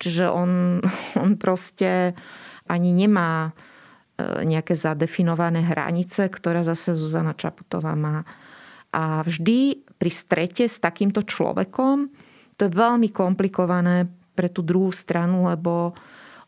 Čiže 0.04 0.28
on, 0.28 0.84
on 1.24 1.40
proste 1.40 2.12
ani 2.68 2.92
nemá 2.92 3.48
e, 3.48 3.52
nejaké 4.44 4.76
zadefinované 4.76 5.64
hranice, 5.64 6.28
ktoré 6.28 6.68
zase 6.68 6.92
Zuzana 7.00 7.32
Čaputová 7.32 7.96
má. 7.96 8.28
A 8.94 9.24
vždy 9.24 9.88
pri 9.96 10.12
strete 10.12 10.68
s 10.68 10.78
takýmto 10.84 11.24
človekom 11.24 12.12
to 12.58 12.70
je 12.70 12.72
veľmi 12.72 13.10
komplikované 13.10 14.06
pre 14.38 14.50
tú 14.50 14.62
druhú 14.62 14.94
stranu, 14.94 15.50
lebo, 15.50 15.94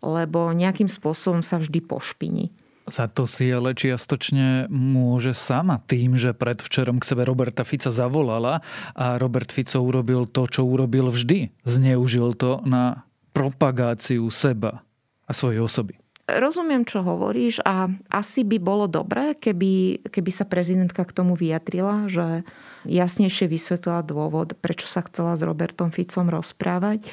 lebo 0.01 0.53
nejakým 0.53 0.89
spôsobom 0.89 1.41
sa 1.41 1.57
vždy 1.57 1.81
pošpiní. 1.81 2.53
Za 2.85 3.09
to 3.09 3.25
si 3.25 3.49
ale 3.49 3.73
čiastočne 3.73 4.69
môže 4.69 5.33
sama 5.33 5.81
tým, 5.89 6.13
že 6.21 6.37
predvčerom 6.37 7.01
k 7.01 7.07
sebe 7.09 7.25
Roberta 7.25 7.65
Fica 7.65 7.89
zavolala 7.89 8.61
a 8.93 9.17
Robert 9.17 9.49
Fico 9.49 9.81
urobil 9.81 10.29
to, 10.29 10.45
čo 10.45 10.61
urobil 10.61 11.09
vždy. 11.09 11.49
Zneužil 11.65 12.37
to 12.37 12.61
na 12.61 13.09
propagáciu 13.35 14.23
seba 14.31 14.79
a 15.27 15.31
svojej 15.35 15.59
osoby. 15.59 15.99
Rozumiem, 16.25 16.89
čo 16.89 17.05
hovoríš 17.05 17.61
a 17.61 17.85
asi 18.09 18.41
by 18.41 18.57
bolo 18.57 18.89
dobré, 18.89 19.37
keby, 19.37 20.01
keby 20.09 20.31
sa 20.33 20.41
prezidentka 20.41 21.05
k 21.05 21.13
tomu 21.13 21.37
vyjadrila, 21.37 22.09
že 22.09 22.41
jasnejšie 22.89 23.45
vysvetlila 23.45 24.01
dôvod, 24.01 24.57
prečo 24.57 24.89
sa 24.89 25.05
chcela 25.05 25.37
s 25.37 25.45
Robertom 25.45 25.93
Ficom 25.93 26.25
rozprávať. 26.33 27.05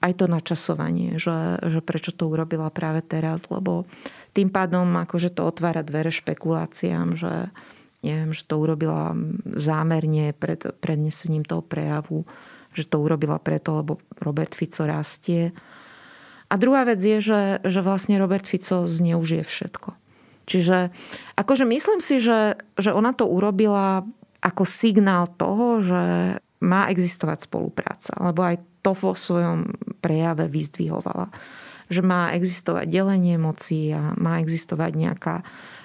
Aj 0.00 0.12
to 0.16 0.24
načasovanie, 0.24 1.20
že, 1.20 1.60
že 1.68 1.84
prečo 1.84 2.16
to 2.16 2.32
urobila 2.32 2.72
práve 2.72 3.04
teraz, 3.04 3.44
lebo 3.52 3.84
tým 4.32 4.48
pádom 4.48 4.88
akože 5.04 5.28
to 5.36 5.44
otvára 5.44 5.84
dvere 5.84 6.08
špekuláciám, 6.08 7.20
že, 7.20 7.52
neviem, 8.00 8.32
že 8.32 8.48
to 8.48 8.56
urobila 8.56 9.12
zámerne 9.52 10.32
pred 10.32 10.64
prednesením 10.80 11.44
toho 11.44 11.60
prejavu 11.60 12.24
že 12.74 12.90
to 12.90 13.00
urobila 13.00 13.38
preto, 13.38 13.78
lebo 13.80 14.02
Robert 14.18 14.52
Fico 14.52 14.82
rastie. 14.84 15.54
A 16.50 16.54
druhá 16.58 16.84
vec 16.84 17.00
je, 17.00 17.22
že, 17.22 17.42
že 17.64 17.80
vlastne 17.80 18.18
Robert 18.20 18.44
Fico 18.44 18.84
zneužije 18.84 19.46
všetko. 19.46 19.94
Čiže 20.44 20.92
akože 21.40 21.64
myslím 21.64 22.04
si, 22.04 22.20
že, 22.20 22.60
že 22.76 22.92
ona 22.92 23.16
to 23.16 23.24
urobila 23.24 24.04
ako 24.44 24.68
signál 24.68 25.32
toho, 25.40 25.80
že 25.80 26.02
má 26.60 26.92
existovať 26.92 27.48
spolupráca. 27.48 28.12
Lebo 28.20 28.44
aj 28.44 28.60
to 28.84 28.92
vo 28.92 29.16
svojom 29.16 29.72
prejave 30.04 30.44
vyzdvihovala. 30.52 31.32
Že 31.88 32.00
má 32.04 32.36
existovať 32.36 32.84
delenie 32.92 33.40
moci 33.40 33.88
a 33.96 34.12
má 34.20 34.40
existovať 34.44 34.92
nejaká 34.92 35.36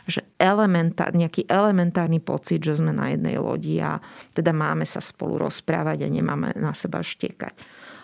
že 0.10 0.26
elementár, 0.42 1.14
nejaký 1.14 1.46
elementárny 1.46 2.18
pocit, 2.20 2.60
že 2.66 2.82
sme 2.82 2.90
na 2.90 3.14
jednej 3.14 3.38
lodi 3.38 3.78
a 3.78 4.02
teda 4.34 4.52
máme 4.52 4.84
sa 4.84 5.00
spolu 5.00 5.38
rozprávať 5.38 6.04
a 6.04 6.10
nemáme 6.10 6.58
na 6.58 6.74
seba 6.74 7.06
štekať. 7.06 7.54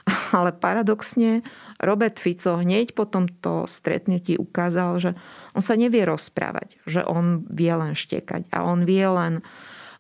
Ale 0.38 0.54
paradoxne 0.54 1.42
Robert 1.82 2.22
Fico 2.22 2.62
hneď 2.62 2.94
po 2.94 3.10
tomto 3.10 3.66
stretnutí 3.66 4.38
ukázal, 4.38 4.92
že 5.02 5.12
on 5.58 5.66
sa 5.66 5.74
nevie 5.74 6.06
rozprávať, 6.06 6.78
že 6.86 7.02
on 7.02 7.44
vie 7.50 7.74
len 7.74 7.98
štekať 7.98 8.54
a 8.54 8.64
on 8.64 8.86
vie 8.86 9.04
len 9.04 9.42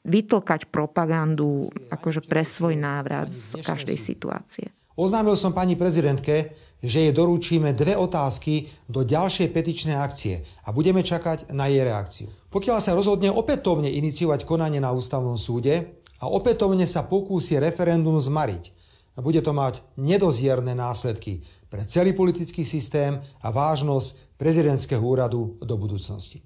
vytlkať 0.05 0.69
propagandu 0.69 1.65
akože 1.89 2.29
pre 2.29 2.45
svoj 2.45 2.77
návrat 2.77 3.33
z 3.33 3.57
každej 3.65 3.97
situácie. 3.97 4.69
Oznámil 4.95 5.35
som 5.35 5.51
pani 5.51 5.75
prezidentke, 5.75 6.55
že 6.85 7.09
jej 7.09 7.13
doručíme 7.13 7.73
dve 7.73 7.97
otázky 7.97 8.69
do 8.85 9.01
ďalšej 9.01 9.49
petičnej 9.51 9.97
akcie 9.97 10.45
a 10.63 10.71
budeme 10.71 11.01
čakať 11.01 11.51
na 11.51 11.65
jej 11.65 11.81
reakciu. 11.81 12.27
Pokiaľ 12.53 12.77
sa 12.79 12.95
rozhodne 12.95 13.33
opätovne 13.33 13.89
iniciovať 13.89 14.47
konanie 14.47 14.79
na 14.79 14.93
ústavnom 14.93 15.35
súde 15.35 15.99
a 16.21 16.25
opätovne 16.29 16.87
sa 16.87 17.03
pokúsi 17.03 17.59
referendum 17.59 18.15
zmariť, 18.21 18.71
bude 19.19 19.39
to 19.39 19.55
mať 19.55 19.79
nedozierne 19.95 20.75
následky 20.75 21.43
pre 21.71 21.83
celý 21.87 22.11
politický 22.11 22.67
systém 22.67 23.19
a 23.39 23.47
vážnosť 23.51 24.39
prezidentského 24.39 24.99
úradu 24.99 25.55
do 25.63 25.75
budúcnosti. 25.79 26.43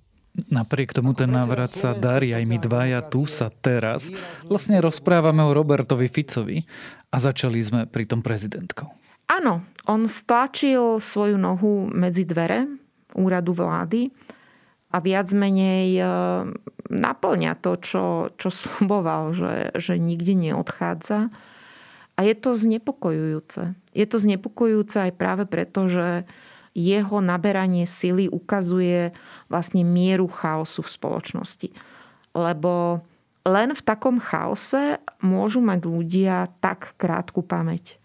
Napriek 0.49 0.93
tomu 0.93 1.17
ten 1.17 1.27
návrat 1.27 1.73
sa 1.73 1.97
darí 1.97 2.31
aj 2.37 2.45
my 2.45 2.57
dvaja 2.61 3.01
tu 3.09 3.25
sa 3.25 3.49
teraz. 3.49 4.13
Vlastne 4.45 4.77
rozprávame 4.77 5.41
o 5.41 5.51
Robertovi 5.51 6.05
Ficovi 6.05 6.61
a 7.09 7.17
začali 7.17 7.59
sme 7.59 7.81
pri 7.89 8.05
tom 8.05 8.21
prezidentkou. 8.21 8.87
Áno, 9.29 9.61
on 9.85 10.09
stlačil 10.09 10.97
svoju 10.97 11.37
nohu 11.37 11.85
medzi 11.93 12.25
dvere 12.25 12.65
úradu 13.13 13.53
vlády 13.53 14.09
a 14.89 14.97
viac 14.97 15.29
menej 15.37 16.01
e, 16.01 16.03
naplňa 16.89 17.53
to, 17.61 17.77
čo, 17.77 18.05
čo 18.41 18.49
sluboval, 18.61 19.37
že, 19.37 19.53
že 19.77 20.01
nikde 20.01 20.33
neodchádza. 20.33 21.29
A 22.17 22.19
je 22.25 22.35
to 22.35 22.57
znepokojujúce. 22.57 23.77
Je 23.95 24.05
to 24.09 24.17
znepokojujúce 24.19 25.07
aj 25.07 25.11
práve 25.15 25.47
preto, 25.47 25.87
že 25.87 26.27
jeho 26.75 27.23
naberanie 27.23 27.87
sily 27.87 28.27
ukazuje 28.27 29.15
vlastne 29.47 29.87
mieru 29.87 30.27
chaosu 30.27 30.83
v 30.83 30.89
spoločnosti. 30.89 31.69
Lebo 32.35 33.01
len 33.47 33.71
v 33.71 33.81
takom 33.81 34.19
chaose 34.19 34.99
môžu 35.23 35.63
mať 35.63 35.79
ľudia 35.87 36.35
tak 36.59 36.97
krátku 36.99 37.39
pamäť 37.39 37.98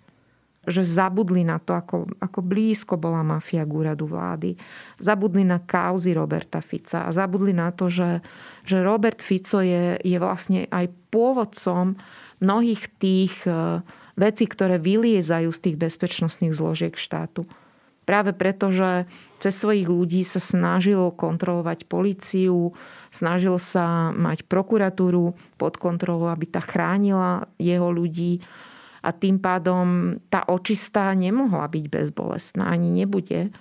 že 0.65 0.83
zabudli 0.85 1.45
na 1.45 1.61
to, 1.61 1.77
ako, 1.77 2.09
ako 2.21 2.41
blízko 2.41 2.97
bola 2.97 3.21
mafia 3.25 3.65
k 3.65 3.73
úradu 3.73 4.09
vlády. 4.09 4.57
Zabudli 4.99 5.45
na 5.45 5.61
kauzy 5.61 6.17
Roberta 6.17 6.65
Fica 6.65 7.05
a 7.05 7.11
zabudli 7.13 7.53
na 7.53 7.71
to, 7.71 7.93
že, 7.93 8.25
že 8.65 8.81
Robert 8.81 9.21
Fico 9.21 9.61
je, 9.61 10.01
je 10.01 10.19
vlastne 10.21 10.69
aj 10.69 10.89
pôvodcom 11.13 11.97
mnohých 12.43 12.83
tých 12.99 13.35
e, 13.47 13.81
vecí, 14.19 14.45
ktoré 14.45 14.77
vyliezajú 14.81 15.51
z 15.53 15.63
tých 15.71 15.77
bezpečnostných 15.79 16.53
zložiek 16.53 16.95
štátu. 16.95 17.49
Práve 18.05 18.37
preto, 18.37 18.69
že 18.69 19.09
cez 19.41 19.57
svojich 19.57 19.89
ľudí 19.89 20.21
sa 20.29 20.37
snažil 20.37 21.09
kontrolovať 21.17 21.89
políciu, 21.89 22.77
snažil 23.09 23.57
sa 23.57 24.13
mať 24.13 24.45
prokuratúru 24.45 25.33
pod 25.57 25.81
kontrolou, 25.81 26.29
aby 26.29 26.45
tá 26.45 26.61
chránila 26.61 27.49
jeho 27.57 27.89
ľudí 27.89 28.45
a 29.05 29.13
tým 29.13 29.37
pádom 29.37 30.17
tá 30.33 30.49
očistá 30.49 31.13
nemohla 31.13 31.69
byť 31.69 31.85
bezbolestná, 31.93 32.73
ani 32.73 32.89
nebude, 32.89 33.53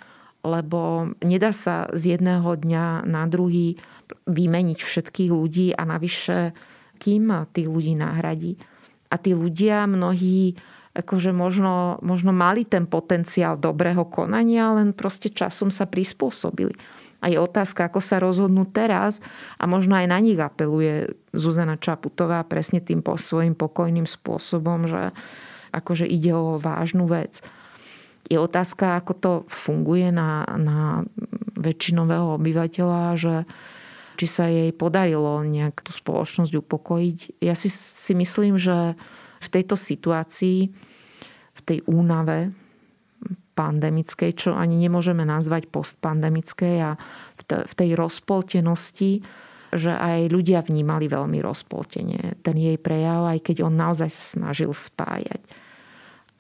lebo 0.44 1.12
nedá 1.20 1.52
sa 1.52 1.92
z 1.92 2.16
jedného 2.16 2.48
dňa 2.56 3.04
na 3.04 3.28
druhý 3.28 3.76
vymeniť 4.24 4.80
všetkých 4.80 5.32
ľudí 5.32 5.68
a 5.76 5.84
navyše 5.84 6.56
kým 7.04 7.28
tých 7.52 7.68
ľudí 7.68 8.00
nahradí. 8.00 8.56
A 9.12 9.20
tí 9.20 9.36
ľudia, 9.36 9.84
mnohí 9.84 10.56
akože 10.94 11.36
možno, 11.36 12.00
možno 12.06 12.32
mali 12.32 12.64
ten 12.64 12.86
potenciál 12.86 13.58
dobrého 13.58 14.08
konania, 14.08 14.72
len 14.78 14.96
proste 14.96 15.28
časom 15.34 15.74
sa 15.74 15.90
prispôsobili. 15.90 16.78
A 17.24 17.32
je 17.32 17.40
otázka, 17.40 17.88
ako 17.88 18.04
sa 18.04 18.20
rozhodnú 18.20 18.68
teraz 18.68 19.24
a 19.56 19.64
možno 19.64 19.96
aj 19.96 20.12
na 20.12 20.20
nich 20.20 20.36
apeluje 20.36 21.16
Zuzana 21.32 21.80
Čaputová 21.80 22.44
presne 22.44 22.84
tým 22.84 23.00
po 23.00 23.16
svojim 23.16 23.56
pokojným 23.56 24.04
spôsobom, 24.04 24.92
že 24.92 25.16
akože 25.72 26.04
ide 26.04 26.36
o 26.36 26.60
vážnu 26.60 27.08
vec. 27.08 27.40
Je 28.28 28.36
otázka, 28.36 29.00
ako 29.00 29.14
to 29.16 29.32
funguje 29.48 30.12
na, 30.12 30.44
na 30.60 31.08
väčšinového 31.56 32.36
obyvateľa, 32.36 33.04
že 33.16 33.36
či 34.20 34.26
sa 34.28 34.46
jej 34.52 34.70
podarilo 34.76 35.42
nejak 35.48 35.80
tú 35.80 35.96
spoločnosť 35.96 36.54
upokojiť. 36.60 37.40
Ja 37.40 37.56
si, 37.56 37.72
si 37.72 38.14
myslím, 38.14 38.60
že 38.60 39.00
v 39.40 39.48
tejto 39.48 39.80
situácii, 39.80 40.60
v 41.54 41.62
tej 41.64 41.80
únave, 41.88 42.52
pandemickej, 43.54 44.32
čo 44.34 44.50
ani 44.58 44.76
nemôžeme 44.78 45.22
nazvať 45.24 45.70
postpandemickej 45.70 46.76
a 46.82 46.92
v 47.48 47.74
tej 47.74 47.94
rozpoltenosti, 47.94 49.22
že 49.74 49.90
aj 49.94 50.30
ľudia 50.30 50.62
vnímali 50.62 51.10
veľmi 51.10 51.42
rozpoltenie 51.42 52.38
ten 52.46 52.58
jej 52.58 52.78
prejav, 52.78 53.26
aj 53.26 53.40
keď 53.42 53.66
on 53.66 53.74
naozaj 53.74 54.10
sa 54.14 54.24
snažil 54.38 54.70
spájať. 54.70 55.42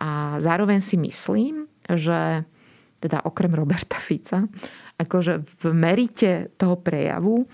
A 0.01 0.37
zároveň 0.37 0.83
si 0.83 0.99
myslím, 0.99 1.65
že 1.89 2.45
teda 3.01 3.25
okrem 3.25 3.51
Roberta 3.51 3.97
Fica, 3.97 4.45
akože 5.01 5.43
v 5.59 5.65
merite 5.73 6.53
toho 6.55 6.77
prejavu 6.77 7.47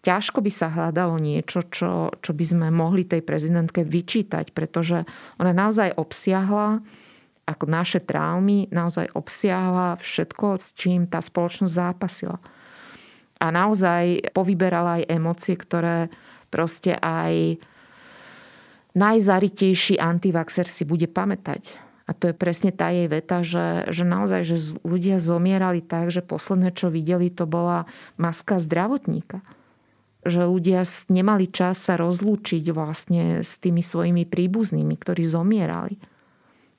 ťažko 0.00 0.40
by 0.40 0.52
sa 0.52 0.72
hľadalo 0.72 1.20
niečo, 1.20 1.64
čo, 1.68 2.12
čo 2.24 2.32
by 2.32 2.44
sme 2.44 2.68
mohli 2.72 3.04
tej 3.04 3.20
prezidentke 3.20 3.84
vyčítať, 3.84 4.56
pretože 4.56 5.04
ona 5.36 5.52
naozaj 5.52 5.96
obsiahla 5.96 6.80
ako 7.46 7.64
naše 7.66 7.98
traumy 8.00 8.70
naozaj 8.70 9.10
obsiahla 9.12 9.98
všetko, 9.98 10.46
s 10.60 10.72
čím 10.78 11.10
tá 11.10 11.18
spoločnosť 11.18 11.72
zápasila. 11.72 12.38
A 13.40 13.46
naozaj 13.48 14.30
povyberala 14.36 15.00
aj 15.00 15.08
emócie, 15.08 15.56
ktoré 15.56 16.12
proste 16.52 16.94
aj 17.00 17.56
najzaritejší 18.92 19.96
antivaxer 19.96 20.66
si 20.68 20.84
bude 20.84 21.08
pamätať. 21.08 21.90
A 22.10 22.12
to 22.12 22.26
je 22.26 22.34
presne 22.34 22.74
tá 22.74 22.90
jej 22.90 23.06
veta, 23.06 23.46
že, 23.46 23.86
že 23.94 24.02
naozaj, 24.02 24.42
že 24.42 24.56
ľudia 24.82 25.22
zomierali 25.22 25.78
tak, 25.78 26.10
že 26.10 26.26
posledné, 26.26 26.74
čo 26.74 26.90
videli, 26.90 27.30
to 27.30 27.46
bola 27.46 27.86
maska 28.18 28.58
zdravotníka. 28.58 29.46
Že 30.26 30.50
ľudia 30.50 30.82
nemali 31.06 31.46
čas 31.48 31.86
sa 31.86 31.94
rozlúčiť 31.94 32.66
vlastne 32.74 33.46
s 33.46 33.62
tými 33.62 33.78
svojimi 33.78 34.26
príbuznými, 34.26 34.98
ktorí 34.98 35.22
zomierali 35.22 36.02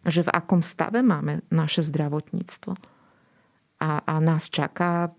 že 0.06 0.26
v 0.26 0.34
akom 0.34 0.66
stave 0.66 1.06
máme 1.06 1.46
naše 1.54 1.86
zdravotníctvo. 1.86 2.74
A, 3.82 3.90
a 4.02 4.14
nás 4.22 4.50
čaká 4.50 5.14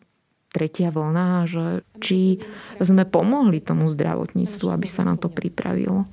tretia 0.52 0.92
vlna, 0.92 1.48
že 1.48 1.64
či 1.98 2.38
sme 2.78 3.08
pomohli 3.08 3.64
tomu 3.64 3.88
zdravotníctvu, 3.88 4.68
aby 4.68 4.86
sa 4.86 5.02
na 5.02 5.16
to 5.16 5.32
pripravilo. 5.32 6.04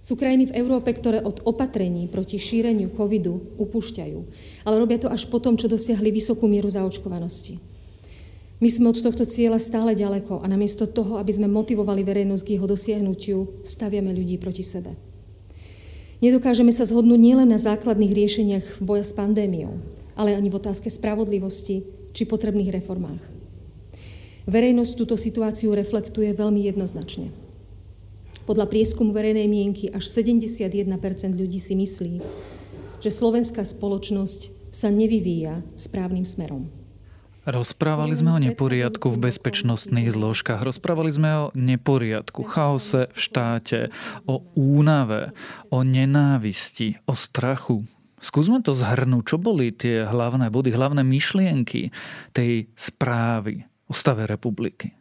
Sú 0.00 0.16
krajiny 0.16 0.48
v 0.48 0.56
Európe, 0.56 0.90
ktoré 0.96 1.20
od 1.20 1.44
opatrení 1.44 2.08
proti 2.08 2.40
šíreniu 2.40 2.88
covidu 2.96 3.36
upúšťajú, 3.60 4.18
ale 4.64 4.74
robia 4.80 4.96
to 4.96 5.12
až 5.12 5.28
po 5.28 5.38
tom, 5.44 5.60
čo 5.60 5.68
dosiahli 5.68 6.08
vysokú 6.08 6.48
mieru 6.48 6.72
zaočkovanosti. 6.72 7.60
My 8.60 8.68
sme 8.68 8.92
od 8.92 9.00
tohto 9.00 9.24
cieľa 9.24 9.56
stále 9.56 9.96
ďaleko 9.96 10.44
a 10.44 10.46
namiesto 10.48 10.84
toho, 10.84 11.16
aby 11.16 11.32
sme 11.32 11.48
motivovali 11.48 12.04
verejnosť 12.04 12.44
k 12.44 12.52
jeho 12.56 12.66
dosiahnutiu, 12.68 13.64
staviame 13.64 14.12
ľudí 14.12 14.36
proti 14.36 14.60
sebe. 14.60 15.09
Nedokážeme 16.20 16.68
sa 16.68 16.84
zhodnúť 16.84 17.16
nielen 17.16 17.48
na 17.48 17.56
základných 17.56 18.12
riešeniach 18.12 18.66
boja 18.84 19.00
s 19.00 19.16
pandémiou, 19.16 19.80
ale 20.12 20.36
ani 20.36 20.52
v 20.52 20.60
otázke 20.60 20.92
spravodlivosti 20.92 21.88
či 22.12 22.28
potrebných 22.28 22.76
reformách. 22.76 23.24
Verejnosť 24.44 24.92
túto 25.00 25.16
situáciu 25.16 25.72
reflektuje 25.72 26.36
veľmi 26.36 26.68
jednoznačne. 26.68 27.32
Podľa 28.44 28.68
prieskumu 28.68 29.16
verejnej 29.16 29.48
mienky 29.48 29.88
až 29.88 30.10
71% 30.12 30.84
ľudí 31.32 31.56
si 31.56 31.72
myslí, 31.72 32.14
že 33.00 33.10
slovenská 33.12 33.64
spoločnosť 33.64 34.68
sa 34.68 34.92
nevyvíja 34.92 35.64
správnym 35.72 36.28
smerom. 36.28 36.68
Rozprávali 37.48 38.12
sme 38.12 38.36
o 38.36 38.40
neporiadku 38.52 39.16
v 39.16 39.32
bezpečnostných 39.32 40.12
zložkách, 40.12 40.60
rozprávali 40.60 41.08
sme 41.08 41.30
o 41.32 41.44
neporiadku, 41.56 42.44
chaose 42.44 43.08
v 43.08 43.18
štáte, 43.18 43.78
o 44.28 44.44
únave, 44.52 45.32
o 45.72 45.80
nenávisti, 45.80 47.00
o 47.08 47.16
strachu. 47.16 47.88
Skúsme 48.20 48.60
to 48.60 48.76
zhrnúť, 48.76 49.24
čo 49.24 49.36
boli 49.40 49.72
tie 49.72 50.04
hlavné 50.04 50.52
body, 50.52 50.68
hlavné 50.68 51.00
myšlienky 51.00 51.88
tej 52.36 52.68
správy 52.76 53.64
o 53.88 53.96
stave 53.96 54.28
republiky. 54.28 54.92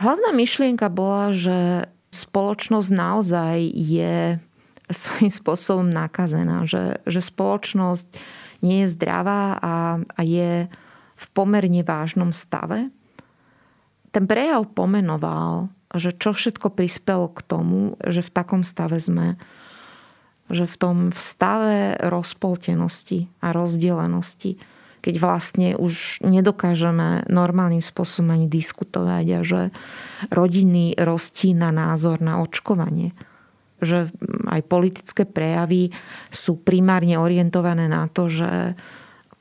Hlavná 0.00 0.32
myšlienka 0.32 0.88
bola, 0.88 1.36
že 1.36 1.92
spoločnosť 2.08 2.88
naozaj 2.88 3.56
je 3.68 4.40
svojím 4.88 5.28
spôsobom 5.28 5.88
nakazená, 5.92 6.64
že, 6.64 7.04
že 7.04 7.20
spoločnosť 7.20 8.08
nie 8.64 8.88
je 8.88 8.92
zdravá 8.96 9.60
a, 9.60 9.74
a 10.00 10.20
je 10.24 10.72
v 11.22 11.26
pomerne 11.30 11.86
vážnom 11.86 12.34
stave. 12.34 12.90
Ten 14.10 14.26
prejav 14.26 14.66
pomenoval, 14.74 15.70
že 15.94 16.10
čo 16.16 16.34
všetko 16.34 16.74
prispelo 16.74 17.30
k 17.30 17.40
tomu, 17.46 17.94
že 18.02 18.24
v 18.24 18.30
takom 18.34 18.66
stave 18.66 18.98
sme, 18.98 19.38
že 20.50 20.66
v 20.66 20.76
tom 20.76 20.96
v 21.14 21.20
stave 21.20 21.96
rozpoltenosti 22.02 23.30
a 23.40 23.54
rozdelenosti, 23.54 24.58
keď 25.02 25.14
vlastne 25.18 25.68
už 25.74 26.22
nedokážeme 26.22 27.26
normálnym 27.26 27.82
spôsobom 27.82 28.38
ani 28.38 28.46
diskutovať 28.46 29.26
a 29.34 29.40
že 29.42 29.60
rodiny 30.30 30.94
roztína 30.94 31.74
názor 31.74 32.22
na 32.22 32.38
očkovanie. 32.38 33.10
Že 33.82 34.14
aj 34.46 34.60
politické 34.70 35.26
prejavy 35.26 35.90
sú 36.30 36.62
primárne 36.62 37.18
orientované 37.18 37.90
na 37.90 38.06
to, 38.06 38.30
že 38.30 38.78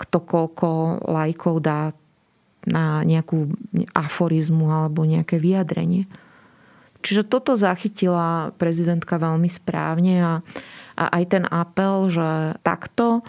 kto 0.02 0.18
koľko 0.26 0.70
lajkov 1.06 1.62
dá 1.62 1.94
na 2.66 3.02
nejakú 3.06 3.54
aforizmu 3.94 4.70
alebo 4.70 5.06
nejaké 5.06 5.38
vyjadrenie. 5.38 6.06
Čiže 7.02 7.26
toto 7.26 7.58
zachytila 7.58 8.54
prezidentka 8.62 9.18
veľmi 9.18 9.50
správne 9.50 10.16
a, 10.22 10.34
a 10.94 11.06
aj 11.18 11.24
ten 11.34 11.44
apel, 11.50 12.14
že 12.14 12.62
takto 12.62 13.26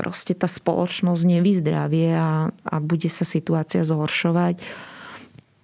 proste 0.00 0.32
tá 0.32 0.48
spoločnosť 0.48 1.22
nevyzdravie 1.28 2.16
a, 2.16 2.48
a 2.48 2.74
bude 2.80 3.12
sa 3.12 3.28
situácia 3.28 3.84
zhoršovať, 3.84 4.56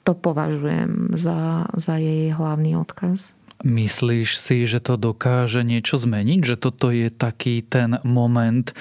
to 0.04 0.12
považujem 0.12 1.16
za, 1.16 1.64
za 1.72 1.96
jej 1.96 2.36
hlavný 2.36 2.76
odkaz. 2.76 3.32
Myslíš 3.64 4.36
si, 4.36 4.68
že 4.68 4.84
to 4.84 5.00
dokáže 5.00 5.64
niečo 5.64 5.96
zmeniť? 5.96 6.44
Že 6.44 6.56
toto 6.60 6.92
je 6.92 7.08
taký 7.08 7.64
ten 7.64 7.96
moment, 8.04 8.76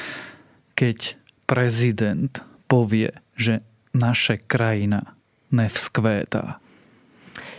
keď 0.75 1.15
prezident 1.45 2.41
povie, 2.65 3.13
že 3.37 3.61
naše 3.93 4.41
krajina 4.43 5.15
nevzkvétá? 5.53 6.59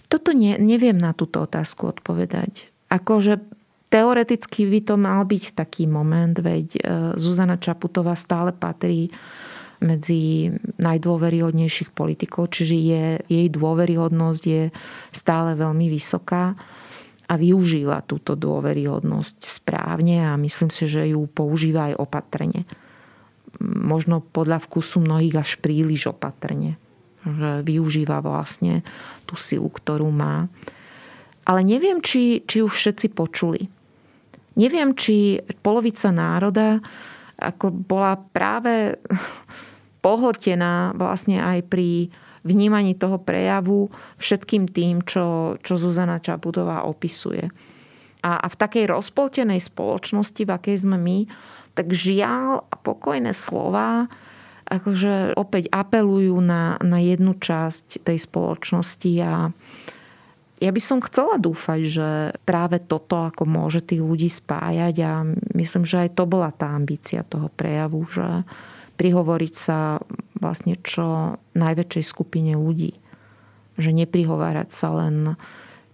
Toto 0.07 0.31
ne, 0.31 0.59
neviem 0.59 0.95
na 0.95 1.17
túto 1.17 1.43
otázku 1.43 1.91
odpovedať. 1.91 2.71
Akože 2.87 3.43
teoreticky 3.91 4.67
by 4.67 4.81
to 4.87 4.95
mal 4.95 5.27
byť 5.27 5.59
taký 5.59 5.91
moment, 5.91 6.35
veď 6.39 6.67
e, 6.77 6.81
Zuzana 7.19 7.59
Čaputová 7.59 8.15
stále 8.15 8.55
patrí 8.55 9.11
medzi 9.83 10.49
najdôveryhodnejších 10.81 11.93
politikov, 11.93 12.55
čiže 12.55 12.77
je, 12.77 13.05
jej 13.29 13.47
dôveryhodnosť 13.53 14.43
je 14.43 14.73
stále 15.13 15.53
veľmi 15.53 15.93
vysoká 15.93 16.57
a 17.27 17.35
využíva 17.35 18.07
túto 18.07 18.39
dôveryhodnosť 18.39 19.37
správne 19.45 20.31
a 20.31 20.39
myslím 20.39 20.71
si, 20.71 20.87
že 20.87 21.13
ju 21.13 21.27
používa 21.29 21.93
aj 21.93 21.95
opatrne 21.99 22.65
možno 23.63 24.21
podľa 24.21 24.63
vkusu 24.65 25.01
mnohých 25.03 25.37
až 25.41 25.51
príliš 25.61 26.11
opatrne. 26.11 26.77
Že 27.27 27.67
využíva 27.67 28.23
vlastne 28.23 28.87
tú 29.27 29.35
silu, 29.35 29.67
ktorú 29.67 30.09
má. 30.11 30.47
Ale 31.47 31.63
neviem, 31.63 31.99
či, 32.03 32.43
či 32.47 32.63
ju 32.63 32.69
všetci 32.71 33.11
počuli. 33.15 33.67
Neviem, 34.57 34.97
či 34.97 35.43
polovica 35.61 36.09
národa 36.11 36.81
ako 37.37 37.69
bola 37.69 38.17
práve 38.17 38.97
pohltená 40.05 40.97
vlastne 40.97 41.43
aj 41.43 41.69
pri 41.69 42.09
vnímaní 42.47 42.95
toho 42.95 43.19
prejavu 43.19 43.91
všetkým 44.23 44.71
tým, 44.71 45.03
čo, 45.03 45.59
čo 45.61 45.75
Zuzana 45.75 46.23
Čaputová 46.23 46.87
opisuje. 46.87 47.51
A, 48.23 48.31
a 48.39 48.47
v 48.47 48.57
takej 48.57 48.87
rozpoltenej 48.87 49.59
spoločnosti, 49.59 50.47
v 50.47 50.51
akej 50.55 50.87
sme 50.87 50.97
my, 50.97 51.19
tak 51.77 51.93
žiaľ 51.93 52.65
a 52.73 52.75
pokojné 52.81 53.37
slova 53.37 54.09
akože 54.67 55.39
opäť 55.39 55.71
apelujú 55.71 56.43
na, 56.43 56.75
na 56.83 56.99
jednu 56.99 57.39
časť 57.39 58.03
tej 58.03 58.19
spoločnosti 58.19 59.13
a 59.23 59.55
ja 60.57 60.71
by 60.73 60.81
som 60.81 61.05
chcela 61.05 61.37
dúfať, 61.37 61.81
že 61.85 62.09
práve 62.49 62.81
toto 62.81 63.29
ako 63.29 63.45
môže 63.45 63.85
tých 63.85 64.01
ľudí 64.01 64.27
spájať 64.33 64.95
a 65.05 65.13
myslím, 65.53 65.85
že 65.85 66.09
aj 66.09 66.17
to 66.17 66.25
bola 66.25 66.49
tá 66.49 66.73
ambícia 66.73 67.21
toho 67.29 67.53
prejavu, 67.53 68.09
že 68.09 68.43
prihovoriť 68.97 69.53
sa 69.53 70.01
vlastne 70.41 70.81
čo 70.81 71.37
najväčšej 71.53 72.05
skupine 72.09 72.57
ľudí. 72.57 72.97
Že 73.77 74.09
neprihovárať 74.09 74.73
sa 74.73 74.97
len 74.97 75.37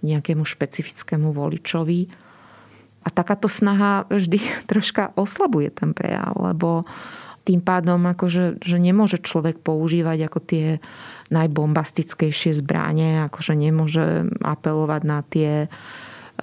nejakému 0.07 0.47
špecifickému 0.47 1.35
voličovi, 1.35 2.07
a 3.03 3.09
takáto 3.11 3.51
snaha 3.51 4.07
vždy 4.09 4.39
troška 4.71 5.11
oslabuje 5.19 5.75
ten 5.75 5.91
prejav, 5.93 6.35
lebo 6.39 6.87
tým 7.43 7.59
pádom 7.59 7.99
akože, 8.07 8.63
že 8.63 8.79
nemôže 8.79 9.19
človek 9.19 9.59
používať 9.67 10.31
ako 10.31 10.39
tie 10.47 10.67
najbombastickejšie 11.35 12.55
zbranie, 12.55 13.27
akože 13.27 13.59
nemôže 13.59 14.31
apelovať 14.39 15.03
na 15.03 15.27
tie 15.27 15.67
e, 15.67 15.69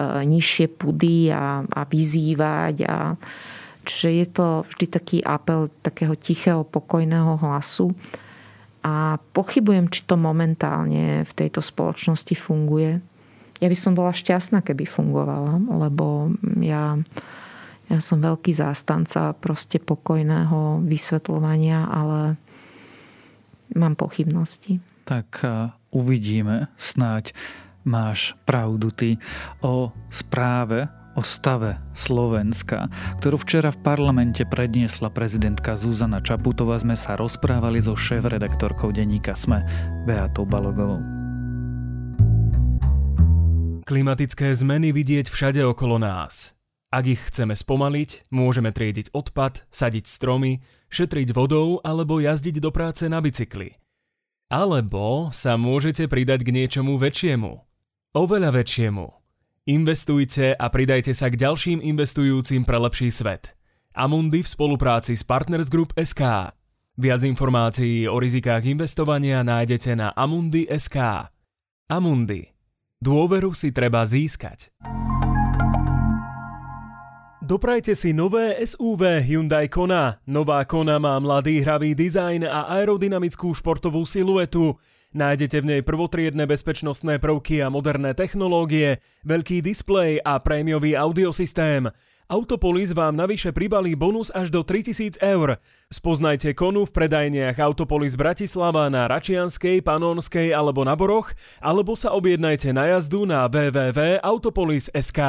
nižšie 0.04 0.76
pudy 0.76 1.32
a, 1.32 1.64
a 1.64 1.80
vyzývať. 1.88 2.84
A, 2.84 3.16
čiže 3.88 4.08
je 4.12 4.26
to 4.28 4.46
vždy 4.68 4.86
taký 4.92 5.18
apel 5.24 5.72
takého 5.80 6.12
tichého, 6.20 6.68
pokojného 6.68 7.40
hlasu. 7.40 7.96
A 8.84 9.16
pochybujem, 9.32 9.88
či 9.88 10.04
to 10.04 10.20
momentálne 10.20 11.24
v 11.24 11.32
tejto 11.32 11.64
spoločnosti 11.64 12.36
funguje 12.36 13.00
ja 13.60 13.68
by 13.68 13.76
som 13.76 13.92
bola 13.92 14.16
šťastná, 14.16 14.64
keby 14.64 14.88
fungovala, 14.88 15.60
lebo 15.60 16.32
ja, 16.64 16.96
ja 17.92 17.98
som 18.00 18.24
veľký 18.24 18.56
zástanca 18.56 19.36
proste 19.36 19.76
pokojného 19.76 20.80
vysvetľovania, 20.88 21.84
ale 21.84 22.40
mám 23.76 23.94
pochybnosti. 24.00 24.80
Tak 25.04 25.44
uvidíme, 25.92 26.72
snáď 26.80 27.36
máš 27.84 28.36
pravdu 28.48 28.92
ty 28.92 29.10
o 29.60 29.92
správe 30.08 30.88
o 31.18 31.22
stave 31.26 31.76
Slovenska, 31.92 32.86
ktorú 33.18 33.42
včera 33.42 33.74
v 33.74 33.82
parlamente 33.82 34.46
predniesla 34.46 35.10
prezidentka 35.10 35.74
Zuzana 35.74 36.22
Čaputová, 36.22 36.78
sme 36.78 36.94
sa 36.94 37.18
rozprávali 37.18 37.82
so 37.82 37.98
šéf-redaktorkou 37.98 38.94
denníka 38.94 39.34
SME 39.34 39.66
Beatou 40.06 40.46
Balogovou. 40.46 41.19
Klimatické 43.90 44.54
zmeny 44.54 44.94
vidieť 44.94 45.26
všade 45.26 45.66
okolo 45.66 45.98
nás. 45.98 46.54
Ak 46.94 47.10
ich 47.10 47.26
chceme 47.26 47.58
spomaliť, 47.58 48.30
môžeme 48.30 48.70
triediť 48.70 49.10
odpad, 49.10 49.66
sadiť 49.66 50.06
stromy, 50.06 50.62
šetriť 50.94 51.34
vodou 51.34 51.82
alebo 51.82 52.22
jazdiť 52.22 52.62
do 52.62 52.70
práce 52.70 53.10
na 53.10 53.18
bicykli. 53.18 53.74
Alebo 54.46 55.34
sa 55.34 55.58
môžete 55.58 56.06
pridať 56.06 56.46
k 56.46 56.54
niečomu 56.54 57.02
väčšiemu. 57.02 57.50
Oveľa 58.14 58.62
väčšiemu. 58.62 59.10
Investujte 59.66 60.54
a 60.54 60.70
pridajte 60.70 61.10
sa 61.10 61.26
k 61.26 61.42
ďalším 61.42 61.82
investujúcim 61.82 62.62
pre 62.62 62.78
lepší 62.78 63.10
svet. 63.10 63.58
Amundi 63.90 64.46
v 64.46 64.52
spolupráci 64.54 65.18
s 65.18 65.26
Partners 65.26 65.66
Group 65.66 65.98
SK. 65.98 66.54
Viac 66.94 67.26
informácií 67.26 68.06
o 68.06 68.22
rizikách 68.22 68.70
investovania 68.70 69.42
nájdete 69.42 69.98
na 69.98 70.14
amundi.sk. 70.14 71.26
Amundi 71.90 72.59
Dôveru 73.00 73.56
si 73.56 73.72
treba 73.72 74.04
získať. 74.04 74.68
Doprajte 77.40 77.96
si 77.96 78.12
nové 78.12 78.60
SUV 78.60 79.24
Hyundai 79.24 79.72
Kona. 79.72 80.20
Nová 80.28 80.60
Kona 80.68 81.00
má 81.00 81.16
mladý 81.16 81.64
hravý 81.64 81.96
dizajn 81.96 82.44
a 82.44 82.68
aerodynamickú 82.76 83.56
športovú 83.56 84.04
siluetu. 84.04 84.76
Nájdete 85.10 85.58
v 85.58 85.66
nej 85.66 85.80
prvotriedne 85.82 86.46
bezpečnostné 86.46 87.18
prvky 87.18 87.66
a 87.66 87.66
moderné 87.66 88.14
technológie, 88.14 89.02
veľký 89.26 89.58
displej 89.58 90.22
a 90.22 90.38
prémiový 90.38 90.94
audiosystém. 90.94 91.90
Autopolis 92.30 92.94
vám 92.94 93.18
navyše 93.18 93.50
pribalí 93.50 93.98
bonus 93.98 94.30
až 94.30 94.54
do 94.54 94.62
3000 94.62 95.18
eur. 95.18 95.58
Spoznajte 95.90 96.54
konu 96.54 96.86
v 96.86 96.94
predajniach 96.94 97.58
Autopolis 97.58 98.14
Bratislava 98.14 98.86
na 98.86 99.10
Račianskej, 99.10 99.82
Panonskej 99.82 100.54
alebo 100.54 100.86
na 100.86 100.94
Boroch, 100.94 101.34
alebo 101.58 101.98
sa 101.98 102.14
objednajte 102.14 102.70
na 102.70 102.94
jazdu 102.94 103.26
na 103.26 103.50
www.autopolis.sk. 103.50 105.20